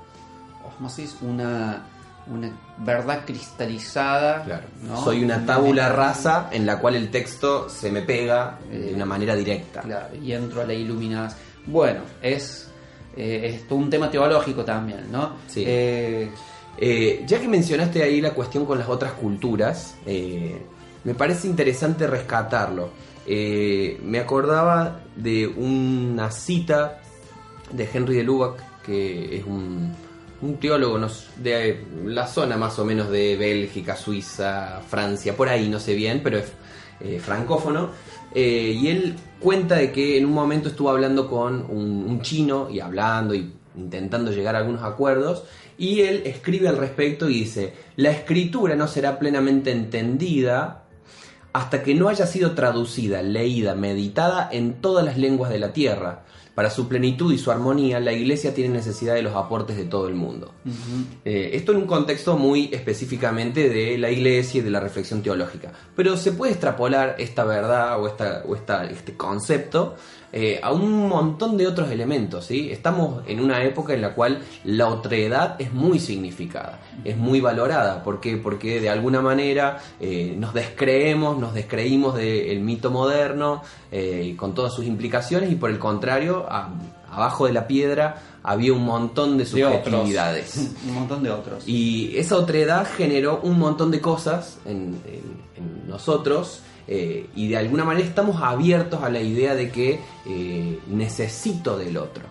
osmosis 0.65 1.17
una, 1.21 1.83
una 2.27 2.51
verdad 2.79 3.25
cristalizada. 3.25 4.43
Claro. 4.43 4.63
¿no? 4.87 5.03
Soy 5.03 5.23
una 5.23 5.45
tabula 5.45 5.89
rasa 5.89 6.49
en 6.51 6.65
la 6.65 6.79
cual 6.79 6.95
el 6.95 7.11
texto 7.11 7.69
se 7.69 7.91
me 7.91 8.01
pega 8.01 8.57
de 8.71 8.95
una 8.95 9.05
manera 9.05 9.35
directa. 9.35 9.81
Claro, 9.81 10.15
y 10.15 10.31
entro 10.31 10.61
a 10.61 10.65
la 10.65 10.73
iluminación. 10.73 11.39
Bueno, 11.67 12.01
es, 12.23 12.67
eh, 13.15 13.61
es 13.63 13.71
un 13.71 13.87
tema 13.87 14.09
teológico 14.09 14.65
también, 14.65 15.11
¿no? 15.11 15.35
Sí. 15.47 15.63
Eh, 15.65 16.31
Eh, 16.77 17.23
ya 17.27 17.39
que 17.39 17.47
mencionaste 17.47 18.03
ahí 18.03 18.21
la 18.21 18.33
cuestión 18.33 18.65
con 18.65 18.79
las 18.79 18.89
otras 18.89 19.13
culturas, 19.13 19.95
eh, 20.05 20.61
me 21.03 21.13
parece 21.13 21.47
interesante 21.47 22.07
rescatarlo. 22.07 22.89
Eh, 23.25 23.99
me 24.03 24.19
acordaba 24.19 25.01
de 25.15 25.47
una 25.47 26.31
cita 26.31 27.01
de 27.71 27.87
Henry 27.91 28.17
de 28.17 28.23
Lubac, 28.23 28.81
que 28.81 29.37
es 29.37 29.45
un, 29.45 29.93
un 30.41 30.57
teólogo 30.57 30.99
de 31.37 31.85
la 32.05 32.27
zona 32.27 32.57
más 32.57 32.79
o 32.79 32.85
menos 32.85 33.09
de 33.09 33.35
Bélgica, 33.35 33.95
Suiza, 33.95 34.81
Francia, 34.87 35.35
por 35.35 35.49
ahí 35.49 35.69
no 35.69 35.79
sé 35.79 35.93
bien, 35.93 36.21
pero 36.23 36.39
es 36.39 36.51
francófono. 37.21 37.89
Y 38.33 38.87
él 38.87 39.15
cuenta 39.39 39.75
de 39.75 39.91
que 39.91 40.17
en 40.17 40.25
un 40.25 40.33
momento 40.33 40.69
estuvo 40.69 40.89
hablando 40.89 41.27
con 41.29 41.65
un, 41.69 42.05
un 42.07 42.21
chino 42.21 42.69
y 42.69 42.79
hablando 42.79 43.33
y 43.33 43.51
intentando 43.75 44.31
llegar 44.31 44.55
a 44.55 44.59
algunos 44.59 44.83
acuerdos. 44.83 45.43
Y 45.77 46.01
él 46.01 46.23
escribe 46.25 46.67
al 46.67 46.77
respecto 46.77 47.29
y 47.29 47.33
dice, 47.33 47.73
la 47.95 48.11
escritura 48.11 48.75
no 48.75 48.87
será 48.87 49.19
plenamente 49.19 49.71
entendida 49.71 50.83
hasta 51.53 51.83
que 51.83 51.95
no 51.95 52.07
haya 52.07 52.25
sido 52.27 52.51
traducida, 52.51 53.21
leída, 53.21 53.75
meditada 53.75 54.47
en 54.51 54.75
todas 54.75 55.03
las 55.03 55.17
lenguas 55.17 55.51
de 55.51 55.59
la 55.59 55.73
tierra. 55.73 56.23
Para 56.55 56.69
su 56.69 56.89
plenitud 56.89 57.33
y 57.33 57.37
su 57.37 57.49
armonía, 57.49 58.01
la 58.01 58.11
Iglesia 58.11 58.53
tiene 58.53 58.73
necesidad 58.73 59.15
de 59.15 59.21
los 59.21 59.35
aportes 59.35 59.77
de 59.77 59.85
todo 59.85 60.09
el 60.09 60.15
mundo. 60.15 60.53
Eh, 61.23 61.51
esto 61.53 61.71
en 61.71 61.77
un 61.77 61.87
contexto 61.87 62.37
muy 62.37 62.69
específicamente 62.73 63.69
de 63.69 63.97
la 63.97 64.11
Iglesia 64.11 64.59
y 64.59 64.61
de 64.61 64.69
la 64.69 64.81
reflexión 64.81 65.23
teológica. 65.23 65.71
Pero 65.95 66.17
se 66.17 66.33
puede 66.33 66.51
extrapolar 66.51 67.15
esta 67.19 67.45
verdad 67.45 68.01
o, 68.01 68.07
esta, 68.07 68.43
o 68.45 68.55
esta, 68.55 68.83
este 68.85 69.15
concepto 69.15 69.95
eh, 70.33 70.61
a 70.63 70.71
un 70.71 71.09
montón 71.09 71.57
de 71.57 71.67
otros 71.67 71.91
elementos. 71.91 72.45
¿sí? 72.45 72.71
Estamos 72.71 73.23
en 73.27 73.41
una 73.41 73.63
época 73.63 73.93
en 73.93 74.01
la 74.01 74.13
cual 74.13 74.41
la 74.63 74.87
otredad 74.87 75.59
es 75.59 75.73
muy 75.73 75.99
significada, 75.99 76.79
es 77.03 77.17
muy 77.17 77.41
valorada. 77.41 78.01
¿Por 78.01 78.21
qué? 78.21 78.37
Porque 78.37 78.79
de 78.79 78.89
alguna 78.89 79.21
manera 79.21 79.79
eh, 79.99 80.33
nos 80.37 80.53
descreemos, 80.53 81.37
nos 81.37 81.53
descreímos 81.53 82.15
del 82.15 82.61
mito 82.61 82.91
moderno 82.91 83.61
eh, 83.91 84.35
con 84.37 84.53
todas 84.53 84.73
sus 84.73 84.85
implicaciones 84.85 85.51
y 85.51 85.55
por 85.55 85.69
el 85.69 85.79
contrario, 85.79 86.45
abajo 87.09 87.45
de 87.45 87.53
la 87.53 87.67
piedra 87.67 88.21
había 88.41 88.71
un 88.71 88.85
montón 88.85 89.37
de 89.37 89.45
subjetividades. 89.45 90.71
un 90.87 90.93
montón 90.93 91.23
de 91.23 91.31
otros. 91.31 91.67
Y 91.67 92.15
esa 92.15 92.37
otredad 92.37 92.87
generó 92.95 93.41
un 93.43 93.59
montón 93.59 93.91
de 93.91 93.99
cosas 93.99 94.59
en 94.65 94.95
nosotros 95.87 96.61
eh, 96.87 97.27
y 97.35 97.47
de 97.49 97.57
alguna 97.57 97.83
manera 97.83 98.07
estamos 98.07 98.41
abiertos 98.41 99.03
a 99.03 99.09
la 99.09 99.21
idea 99.21 99.55
de 99.55 99.69
que 99.69 99.99
eh, 100.25 100.79
necesito 100.87 101.77
del 101.77 101.97
otro. 101.97 102.23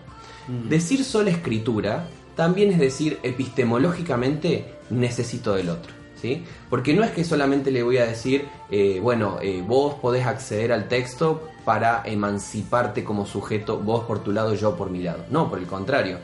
Mm. 0.47 0.69
Decir 0.69 1.03
sola 1.03 1.29
escritura 1.29 2.07
también 2.35 2.71
es 2.71 2.79
decir 2.79 3.19
epistemológicamente 3.23 4.73
necesito 4.89 5.53
del 5.53 5.69
otro. 5.69 5.93
¿sí? 6.21 6.43
Porque 6.69 6.93
no 6.93 7.03
es 7.03 7.11
que 7.11 7.23
solamente 7.23 7.71
le 7.71 7.83
voy 7.83 7.97
a 7.97 8.05
decir, 8.05 8.47
eh, 8.69 8.99
bueno, 9.01 9.39
vos 9.67 9.95
podés 9.95 10.25
acceder 10.25 10.71
al 10.71 10.87
texto 10.87 11.49
para 11.65 12.03
emanciparte 12.05 13.03
como 13.03 13.25
sujeto, 13.25 13.79
vos 13.79 14.05
por 14.05 14.23
tu 14.23 14.31
lado, 14.31 14.53
yo 14.53 14.75
por 14.75 14.89
mi 14.89 15.01
lado. 15.01 15.25
No, 15.29 15.49
por 15.49 15.59
el 15.59 15.65
contrario. 15.65 16.19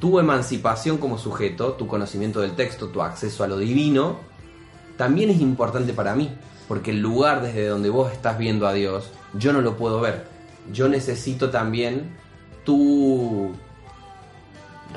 Tu 0.00 0.18
emancipación 0.18 0.98
como 0.98 1.18
sujeto, 1.18 1.72
tu 1.72 1.86
conocimiento 1.86 2.40
del 2.40 2.52
texto, 2.52 2.88
tu 2.88 3.02
acceso 3.02 3.44
a 3.44 3.48
lo 3.48 3.58
divino, 3.58 4.18
también 4.96 5.30
es 5.30 5.40
importante 5.40 5.92
para 5.92 6.14
mí 6.14 6.30
porque 6.68 6.90
el 6.90 7.00
lugar 7.00 7.42
desde 7.42 7.66
donde 7.66 7.90
vos 7.90 8.12
estás 8.12 8.38
viendo 8.38 8.66
a 8.66 8.72
Dios, 8.72 9.10
yo 9.34 9.52
no 9.52 9.60
lo 9.60 9.76
puedo 9.76 10.00
ver. 10.00 10.24
Yo 10.72 10.88
necesito 10.88 11.50
también 11.50 12.10
tu 12.64 13.52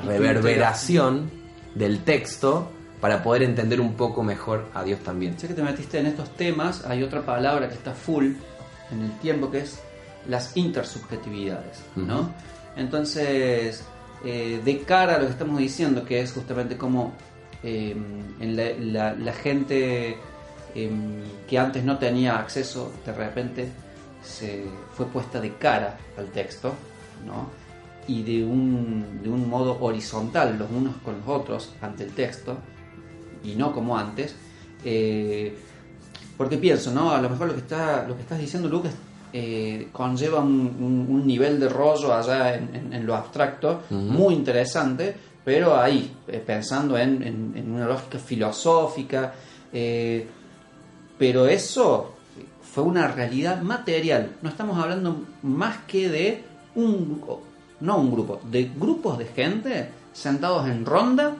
reverberación 0.04 1.30
del 1.74 2.02
texto 2.02 2.70
para 3.00 3.22
poder 3.22 3.44
entender 3.44 3.80
un 3.80 3.94
poco 3.94 4.22
mejor 4.22 4.66
a 4.74 4.82
Dios 4.82 5.00
también. 5.00 5.36
Ya 5.36 5.48
que 5.48 5.54
te 5.54 5.62
metiste 5.62 5.98
en 5.98 6.06
estos 6.06 6.30
temas, 6.30 6.84
hay 6.84 7.02
otra 7.02 7.24
palabra 7.24 7.68
que 7.68 7.74
está 7.74 7.92
full 7.92 8.32
en 8.90 9.02
el 9.02 9.12
tiempo 9.20 9.50
que 9.50 9.60
es 9.60 9.80
las 10.28 10.56
intersubjetividades, 10.56 11.82
¿no? 11.94 12.34
Entonces, 12.76 13.84
eh, 14.24 14.60
de 14.62 14.80
cara 14.80 15.14
a 15.14 15.18
lo 15.18 15.26
que 15.26 15.32
estamos 15.32 15.58
diciendo, 15.58 16.04
que 16.04 16.20
es 16.20 16.32
justamente 16.32 16.76
como 16.76 17.14
eh, 17.62 17.96
en 18.40 18.94
la 18.94 19.32
gente 19.32 20.18
Em, 20.74 21.22
que 21.48 21.58
antes 21.58 21.82
no 21.82 21.98
tenía 21.98 22.38
acceso, 22.38 22.92
de 23.04 23.12
repente 23.12 23.68
se 24.22 24.64
fue 24.92 25.06
puesta 25.06 25.40
de 25.40 25.54
cara 25.54 25.98
al 26.16 26.26
texto, 26.26 26.74
¿no? 27.26 27.48
y 28.06 28.22
de 28.22 28.44
un, 28.44 29.20
de 29.22 29.28
un 29.28 29.48
modo 29.48 29.78
horizontal 29.80 30.58
los 30.58 30.70
unos 30.70 30.96
con 31.04 31.18
los 31.18 31.28
otros 31.28 31.74
ante 31.80 32.04
el 32.04 32.12
texto, 32.12 32.56
y 33.42 33.54
no 33.54 33.72
como 33.72 33.96
antes, 33.96 34.34
eh, 34.84 35.56
porque 36.36 36.56
pienso, 36.56 36.92
¿no? 36.92 37.12
A 37.12 37.20
lo 37.20 37.28
mejor 37.28 37.48
lo 37.48 37.54
que, 37.54 37.60
está, 37.60 38.06
lo 38.06 38.14
que 38.14 38.22
estás 38.22 38.38
diciendo, 38.38 38.68
Lucas, 38.68 38.94
eh, 39.32 39.88
conlleva 39.92 40.40
un, 40.40 41.26
nivel 41.26 41.60
de 41.60 41.68
rollo 41.68 42.14
allá 42.14 42.54
en, 42.54 43.06
lo 43.06 43.14
abstracto 43.14 43.82
muy 43.90 44.34
interesante, 44.34 45.14
pero 45.44 45.78
ahí, 45.78 46.14
eh, 46.28 46.42
pensando 46.44 46.98
en, 46.98 47.22
en, 47.22 47.72
una 47.72 47.86
lógica 47.86 48.18
filosófica, 48.18 49.32
pero 51.18 51.46
eso 51.46 52.16
fue 52.72 52.84
una 52.84 53.08
realidad 53.08 53.62
material. 53.62 54.36
No 54.42 54.48
estamos 54.48 54.78
hablando 54.78 55.24
más 55.42 55.78
que 55.86 56.08
de 56.08 56.44
un, 56.74 57.22
no 57.80 57.98
un 57.98 58.12
grupo, 58.12 58.40
de 58.44 58.70
grupos 58.76 59.18
de 59.18 59.26
gente 59.26 59.90
sentados 60.12 60.68
en 60.68 60.84
ronda. 60.84 61.36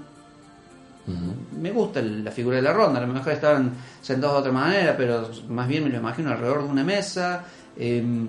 Me 1.60 1.72
gusta 1.72 2.00
la 2.02 2.30
figura 2.30 2.56
de 2.56 2.62
la 2.62 2.72
ronda, 2.72 3.00
a 3.02 3.06
lo 3.06 3.12
mejor 3.12 3.32
estaban 3.32 3.72
sentados 4.00 4.36
de 4.36 4.40
otra 4.40 4.52
manera, 4.52 4.96
pero 4.96 5.28
más 5.48 5.66
bien 5.66 5.82
me 5.82 5.90
lo 5.90 5.98
imagino 5.98 6.30
alrededor 6.30 6.62
de 6.64 6.68
una 6.68 6.84
mesa, 6.84 7.44
em, 7.76 8.28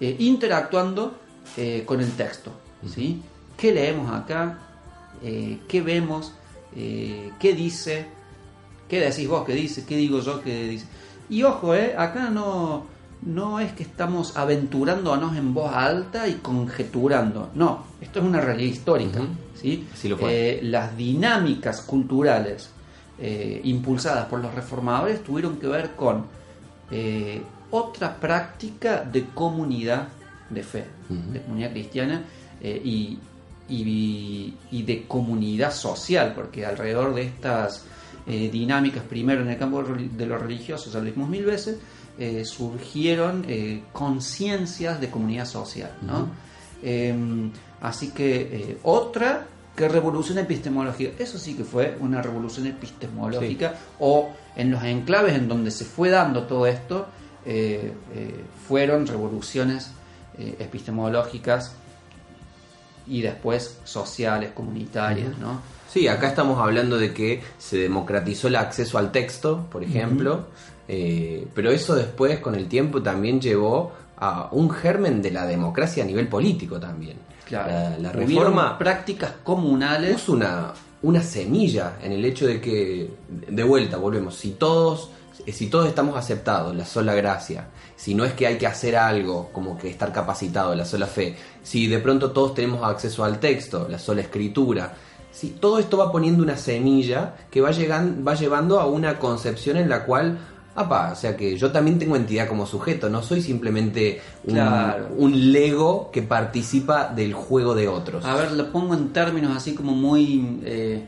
eh, 0.00 0.16
interactuando 0.18 1.18
eh, 1.56 1.82
con 1.84 2.00
el 2.00 2.10
texto. 2.12 2.50
¿sí? 2.86 3.20
¿Qué 3.56 3.72
leemos 3.72 4.10
acá? 4.10 4.58
Eh, 5.22 5.60
¿Qué 5.68 5.82
vemos? 5.82 6.32
¿Qué 6.74 7.54
dice? 7.54 8.06
¿Qué 8.88 9.00
decís 9.00 9.26
vos? 9.26 9.44
¿Qué 9.46 9.54
dice? 9.54 9.84
¿Qué 9.84 9.96
digo 9.96 10.20
yo? 10.20 10.42
¿Qué 10.42 10.68
dice? 10.68 10.86
Y 11.32 11.44
ojo, 11.44 11.74
eh, 11.74 11.94
acá 11.96 12.28
no, 12.28 12.84
no 13.22 13.58
es 13.58 13.72
que 13.72 13.82
estamos 13.84 14.36
aventurándonos 14.36 15.34
en 15.34 15.54
voz 15.54 15.72
alta 15.72 16.28
y 16.28 16.34
conjeturando. 16.34 17.48
No, 17.54 17.86
esto 18.02 18.18
es 18.18 18.26
una 18.26 18.42
realidad 18.42 18.70
histórica. 18.70 19.20
¿sí? 19.54 19.88
Eh, 20.04 20.60
las 20.62 20.94
dinámicas 20.94 21.80
culturales 21.80 22.68
eh, 23.18 23.62
impulsadas 23.64 24.26
por 24.26 24.40
los 24.40 24.54
reformadores 24.54 25.24
tuvieron 25.24 25.56
que 25.56 25.68
ver 25.68 25.92
con 25.92 26.26
otra 27.70 28.16
práctica 28.16 29.02
de 29.02 29.24
comunidad 29.28 30.08
de 30.50 30.62
fe, 30.62 30.84
de 31.08 31.40
comunidad 31.40 31.70
cristiana 31.70 32.22
y, 32.60 33.18
y, 33.72 34.82
de 34.82 35.04
comunidad 35.06 35.72
social, 35.72 36.32
porque 36.34 36.66
alrededor 36.66 37.14
de 37.14 37.22
estas 37.22 37.84
eh, 38.26 38.50
dinámicas, 38.50 39.02
primero 39.02 39.42
en 39.42 39.48
el 39.48 39.58
campo 39.58 39.82
de 39.82 40.26
lo 40.26 40.38
religioso, 40.38 40.90
ya 40.90 40.98
lo 40.98 41.06
dijimos 41.06 41.28
mil 41.28 41.44
veces, 41.44 41.78
eh, 42.18 42.44
surgieron 42.44 43.44
eh, 43.48 43.82
conciencias 43.92 45.00
de 45.00 45.10
comunidad 45.10 45.46
social. 45.46 45.92
¿no? 46.02 46.28
Em, 46.82 47.50
así 47.80 48.10
que 48.10 48.78
otra 48.82 49.46
que 49.74 49.88
revolución 49.88 50.36
epistemológica, 50.38 51.12
eso 51.22 51.38
sí 51.38 51.54
que 51.54 51.64
fue 51.64 51.96
una 52.00 52.20
revolución 52.20 52.66
epistemológica, 52.66 53.74
o 53.98 54.30
en 54.54 54.70
los 54.70 54.84
enclaves 54.84 55.34
en 55.34 55.48
donde 55.48 55.70
se 55.70 55.86
fue 55.86 56.10
dando 56.10 56.42
todo 56.42 56.66
esto, 56.66 57.06
fueron 58.68 59.06
revoluciones 59.06 59.92
epistemológicas 60.36 61.74
y 63.06 63.22
después 63.22 63.78
sociales, 63.84 64.50
comunitarias, 64.54 65.38
¿no? 65.38 65.60
Sí, 65.92 66.08
acá 66.08 66.28
estamos 66.28 66.58
hablando 66.58 66.96
de 66.96 67.12
que 67.12 67.42
se 67.58 67.76
democratizó 67.76 68.48
el 68.48 68.56
acceso 68.56 68.96
al 68.96 69.12
texto, 69.12 69.66
por 69.70 69.84
ejemplo, 69.84 70.46
eh, 70.88 71.46
pero 71.54 71.70
eso 71.70 71.94
después 71.94 72.38
con 72.40 72.54
el 72.54 72.66
tiempo 72.66 73.02
también 73.02 73.40
llevó 73.40 73.92
a 74.16 74.48
un 74.52 74.70
germen 74.70 75.20
de 75.20 75.30
la 75.30 75.46
democracia 75.46 76.02
a 76.02 76.06
nivel 76.06 76.28
político 76.28 76.80
también. 76.80 77.16
Claro. 77.46 78.00
La, 78.00 78.12
reforma 78.12 78.78
prácticas 78.78 79.32
comunales 79.42 80.14
puso 80.14 80.32
una, 80.32 80.72
una 81.02 81.22
semilla 81.22 81.98
en 82.02 82.12
el 82.12 82.24
hecho 82.24 82.46
de 82.46 82.60
que, 82.60 83.10
de 83.28 83.62
vuelta, 83.62 83.98
volvemos, 83.98 84.36
si 84.36 84.52
todos 84.52 85.10
si 85.46 85.66
todos 85.68 85.88
estamos 85.88 86.16
aceptados, 86.16 86.74
la 86.76 86.84
sola 86.84 87.14
gracia, 87.14 87.68
si 87.96 88.14
no 88.14 88.24
es 88.24 88.32
que 88.32 88.46
hay 88.46 88.58
que 88.58 88.66
hacer 88.66 88.96
algo 88.96 89.50
como 89.52 89.78
que 89.78 89.88
estar 89.88 90.12
capacitado, 90.12 90.74
la 90.74 90.84
sola 90.84 91.06
fe, 91.06 91.36
si 91.62 91.86
de 91.86 91.98
pronto 91.98 92.32
todos 92.32 92.54
tenemos 92.54 92.82
acceso 92.84 93.24
al 93.24 93.40
texto, 93.40 93.88
la 93.88 93.98
sola 93.98 94.20
escritura, 94.20 94.92
Sí, 95.32 95.56
todo 95.58 95.78
esto 95.78 95.96
va 95.96 96.12
poniendo 96.12 96.42
una 96.42 96.58
semilla 96.58 97.34
que 97.50 97.62
va, 97.62 97.70
llegando, 97.70 98.22
va 98.22 98.34
llevando 98.34 98.78
a 98.78 98.86
una 98.86 99.18
concepción 99.18 99.78
en 99.78 99.88
la 99.88 100.04
cual, 100.04 100.38
apa, 100.74 101.10
o 101.10 101.16
sea 101.16 101.38
que 101.38 101.56
yo 101.56 101.72
también 101.72 101.98
tengo 101.98 102.16
entidad 102.16 102.46
como 102.46 102.66
sujeto, 102.66 103.08
no 103.08 103.22
soy 103.22 103.40
simplemente 103.40 104.20
un, 104.44 105.52
lego 105.52 106.10
que 106.12 106.20
participa 106.20 107.08
del 107.08 107.32
juego 107.32 107.74
de 107.74 107.88
otros. 107.88 108.26
A 108.26 108.34
ver, 108.34 108.52
lo 108.52 108.70
pongo 108.70 108.92
en 108.92 109.14
términos 109.14 109.56
así 109.56 109.74
como 109.74 109.92
muy, 109.92 110.60
eh, 110.64 111.02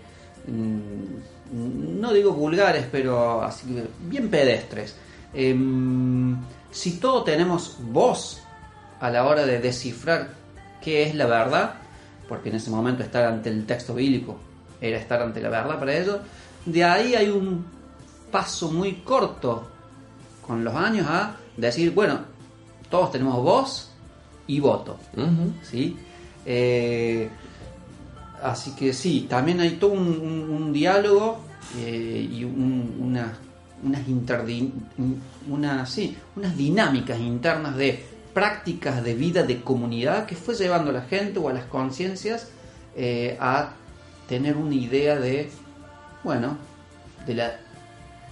mm, 0.49 1.34
no 1.53 2.13
digo 2.13 2.33
vulgares, 2.33 2.87
pero 2.91 3.43
así 3.43 3.67
bien 4.01 4.29
pedestres. 4.29 4.97
Em, 5.33 6.37
si 6.71 6.99
todos 6.99 7.25
tenemos 7.25 7.77
voz 7.81 8.43
a 9.01 9.11
la 9.11 9.25
hora 9.25 9.45
de 9.45 9.59
descifrar 9.59 10.31
qué 10.83 11.03
es 11.05 11.15
la 11.15 11.27
verdad, 11.27 11.75
porque 12.29 12.49
en 12.49 12.57
ese 12.57 12.71
momento 12.71 13.03
estar 13.03 13.25
ante 13.25 13.51
el 13.51 13.67
texto 13.67 13.95
bíblico 13.95 14.39
era 14.81 14.99
estar 14.99 15.23
ante 15.23 15.41
la 15.41 15.49
verdad 15.49 15.79
para 15.79 15.97
ellos, 15.97 16.19
de 16.65 16.85
ahí 16.85 17.15
hay 17.15 17.29
un 17.29 17.65
paso 18.31 18.71
muy 18.71 18.95
corto 18.97 19.69
con 20.47 20.65
los 20.65 20.75
años 20.75 21.07
a 21.09 21.37
decir, 21.57 21.93
bueno, 21.93 22.21
todos 22.91 23.13
tenemos 23.13 23.43
voz 23.43 23.91
y 24.47 24.61
voto. 24.61 24.99
¿sí? 25.63 25.97
Eh, 26.45 27.29
así 28.45 28.73
que 28.73 28.93
sí, 28.93 29.27
también 29.29 29.61
hay 29.61 29.71
todo 29.73 29.93
un, 29.93 30.73
diálogo 30.73 31.41
eh, 31.79 32.29
y 32.31 32.45
una, 32.45 33.33
unas, 33.83 34.03
una, 35.49 35.87
sí, 35.87 36.17
unas 36.37 36.57
dinámicas 36.57 37.19
internas 37.19 37.77
de 37.77 38.05
prácticas 38.35 39.03
de 39.03 39.15
vida 39.15 39.45
de 39.45 39.63
comunidad 39.63 40.27
que 40.27 40.37
fue 40.37 40.55
llevando 40.55 40.91
a 40.91 40.95
la 40.95 41.03
gente 41.03 41.39
o 41.39 41.49
a 41.49 41.53
las 41.53 41.65
conciencias 41.65 42.49
eh, 42.97 43.37
a 43.41 43.73
tener 44.29 44.57
una 44.57 44.75
idea 44.75 45.19
de, 45.19 45.51
bueno, 46.23 46.59
de 47.27 47.35
la 47.35 47.53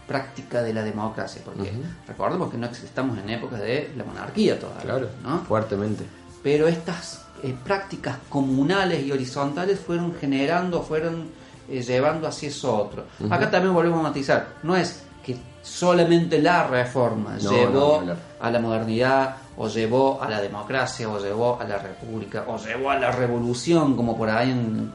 práctica 0.07 0.62
de 0.62 0.75
la 0.75 0.83
democracia, 0.83 1.40
porque 1.44 1.70
recordemos 2.07 2.51
que 2.51 2.59
no 2.59 2.66
estamos 2.66 3.16
en 3.18 3.31
épocas 3.31 3.61
de 3.61 3.92
la 3.96 4.05
monarquía 4.05 4.59
todavía, 4.59 4.83
claro, 4.83 5.09
¿no? 5.22 5.38
fuertemente. 5.44 6.05
Pero 6.42 6.66
estas 6.66 7.25
eh, 7.42 7.55
prácticas 7.64 8.18
comunales 8.28 9.05
y 9.05 9.12
horizontales 9.12 9.81
fueron 9.81 10.14
generando, 10.14 10.83
fueron 10.83 11.28
eh, 11.68 11.83
llevando 11.83 12.26
hacia 12.28 12.48
eso 12.48 12.76
otro. 12.76 13.05
Acá 13.31 13.50
también 13.50 13.74
volvemos 13.74 14.00
a 14.00 14.02
matizar, 14.02 14.48
no 14.62 14.76
es 14.76 15.02
que 15.24 15.37
solamente 15.62 16.40
la 16.40 16.66
reforma 16.66 17.38
llevó 17.38 18.02
a 18.40 18.50
la 18.50 18.59
modernidad 18.59 19.37
o 19.57 19.68
llevó 19.68 20.20
a 20.20 20.28
la 20.28 20.40
democracia 20.40 21.09
o 21.09 21.18
llevó 21.18 21.61
a 21.61 21.64
la 21.64 21.78
república 21.78 22.44
o 22.48 22.59
llevó 22.59 22.90
a 22.90 22.98
la 22.98 23.12
revolución 23.12 23.94
como 23.94 24.16
por 24.16 24.28
ahí 24.28 24.50
en, 24.50 24.90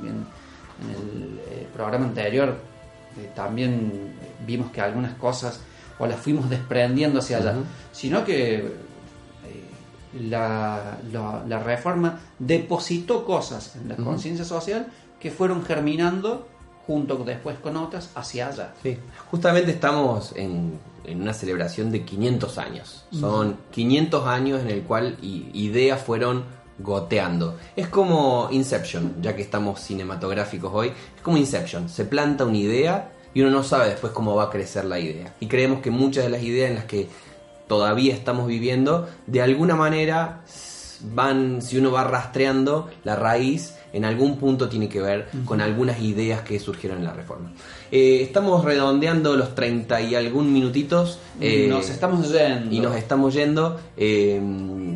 el 0.80 1.40
eh, 1.48 1.68
programa 1.74 2.06
anterior 2.06 2.56
eh, 3.20 3.32
también 3.34 4.14
vimos 4.46 4.72
que 4.72 4.82
algunas 4.82 5.14
cosas 5.16 5.60
o 5.98 6.06
las 6.06 6.20
fuimos 6.20 6.50
desprendiendo 6.50 7.20
hacia 7.20 7.38
allá. 7.38 7.56
Sino 7.92 8.24
que 8.24 8.76
la, 10.14 10.98
la, 11.12 11.60
reforma 11.60 12.20
depositó 12.40 13.26
cosas 13.26 13.76
en 13.76 13.90
la 13.90 13.96
conciencia 13.96 14.46
social 14.46 14.88
que 15.20 15.32
fueron 15.32 15.64
germinando 15.64 16.48
junto 16.86 17.18
después 17.18 17.58
con 17.60 17.76
otras 17.76 18.10
hacia 18.16 18.48
allá. 18.48 18.74
Sí, 18.82 18.98
justamente 19.30 19.72
estamos 19.72 20.34
en, 20.36 20.80
una 21.08 21.34
celebración 21.34 21.92
de 21.92 22.04
500 22.04 22.58
años. 22.58 23.06
Son 23.12 23.58
500 23.72 24.28
años 24.28 24.62
en 24.62 24.70
el 24.70 24.84
cual 24.84 25.18
ideas 25.22 26.02
fueron 26.02 26.44
goteando. 26.80 27.58
Es 27.76 27.88
como 27.88 28.50
Inception, 28.52 29.16
ya 29.22 29.36
que 29.36 29.42
estamos 29.42 29.80
cinematográficos 29.80 30.72
hoy, 30.74 30.88
es 30.88 31.22
como 31.22 31.38
Inception, 31.38 31.90
se 31.90 32.06
planta 32.06 32.46
una 32.46 32.58
idea 32.58 33.12
y 33.34 33.42
uno 33.42 33.52
no 33.52 33.64
sabe 33.64 33.90
después 33.90 34.14
cómo 34.14 34.36
va 34.36 34.46
a 34.46 34.50
crecer 34.50 34.86
la 34.86 35.00
idea. 35.00 35.34
Y 35.40 35.48
creemos 35.48 35.82
que 35.82 35.92
muchas 35.92 36.24
de 36.24 36.30
las 36.30 36.42
ideas 36.44 36.70
en 36.70 36.76
las 36.76 36.86
que 36.86 37.08
todavía 37.68 38.14
estamos 38.14 38.48
viviendo, 38.48 39.08
de 39.26 39.42
alguna 39.42 39.76
manera 39.76 40.42
van, 41.02 41.62
si 41.62 41.78
uno 41.78 41.92
va 41.92 42.04
rastreando 42.04 42.90
la 43.04 43.16
raíz, 43.16 43.74
en 43.94 44.06
algún 44.06 44.38
punto 44.38 44.70
tiene 44.70 44.90
que 44.90 45.02
ver 45.02 45.28
con 45.46 45.62
algunas 45.62 46.02
ideas 46.02 46.42
que 46.42 46.60
surgieron 46.60 47.00
en 47.00 47.06
la 47.06 47.14
reforma. 47.14 47.52
Eh, 47.92 48.22
estamos 48.22 48.66
redondeando 48.66 49.36
los 49.36 49.56
30 49.56 50.02
y 50.02 50.16
algún 50.16 50.52
minutitos. 50.52 51.20
Eh, 51.40 51.68
nos 51.70 51.90
estamos 51.90 52.32
yendo. 52.32 52.76
Y 52.76 52.80
nos 52.80 52.96
estamos 52.96 53.34
yendo. 53.34 53.80
Eh, 53.96 54.40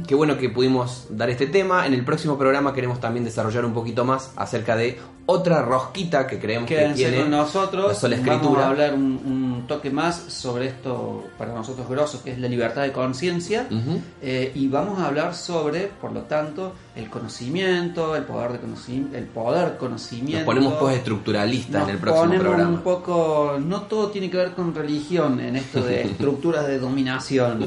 qué 0.08 0.16
bueno 0.16 0.38
que 0.38 0.50
pudimos 0.50 1.08
dar 1.10 1.30
este 1.30 1.48
tema. 1.48 1.86
En 1.86 1.94
el 1.94 2.04
próximo 2.04 2.38
programa 2.38 2.74
queremos 2.74 3.00
también 3.00 3.24
desarrollar 3.24 3.66
un 3.66 3.74
poquito 3.74 4.06
más 4.06 4.32
acerca 4.36 4.76
de 4.76 5.00
otra 5.26 5.62
rosquita 5.62 6.28
que 6.28 6.40
creemos 6.40 6.68
que 6.68 6.92
tiene 6.96 7.22
con 7.22 7.32
nosotros. 7.32 8.02
La 8.04 8.18
Vamos 8.18 8.58
a 8.58 8.70
hablar 8.70 8.94
un, 8.94 9.66
toque 9.68 9.90
más 9.92 10.16
sobre 10.16 10.68
esto 10.68 11.26
para 11.38 11.54
nosotros 11.54 11.88
grosos, 11.88 12.22
que 12.22 12.32
es 12.32 12.40
la 12.40 12.48
libertad 12.48 12.82
de 12.82 12.92
conciencia. 12.92 13.68
y 13.72 14.68
vamos 14.68 15.00
a 15.00 15.08
hablar 15.08 15.36
sobre, 15.36 15.88
por 15.88 16.12
lo 16.12 16.22
tanto, 16.22 16.74
el 16.96 17.10
conocimiento, 17.10 18.16
el 18.16 18.24
poder 18.24 18.54
de 18.54 18.60
conocimiento, 18.60 19.18
el 19.18 19.26
poder 19.26 19.78
conocimiento. 19.78 20.40
Nos 20.40 20.46
ponemos 20.46 20.74
postestructuralistas 20.74 21.84
en 21.84 21.90
el 21.92 21.98
próximo 21.98 22.40
programa. 22.40 22.70
un 22.70 22.82
poco, 22.82 23.58
no 23.64 23.84
todo 23.84 24.10
tiene 24.10 24.30
que 24.30 24.38
ver 24.38 24.52
con 24.52 24.74
religión 24.76 25.40
en 25.40 25.56
esto 25.56 25.82
de 25.82 26.02
estructuras 26.12 26.68
de 26.68 26.80
dominación, 26.80 27.66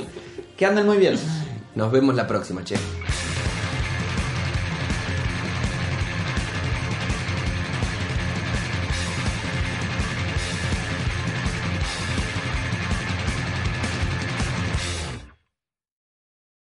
que 0.57 0.67
andan 0.67 0.87
muy 0.87 0.99
bien. 0.99 1.17
Nos 1.75 1.91
vemos 1.91 2.15
la 2.15 2.27
próxima, 2.27 2.63
che. 2.63 2.77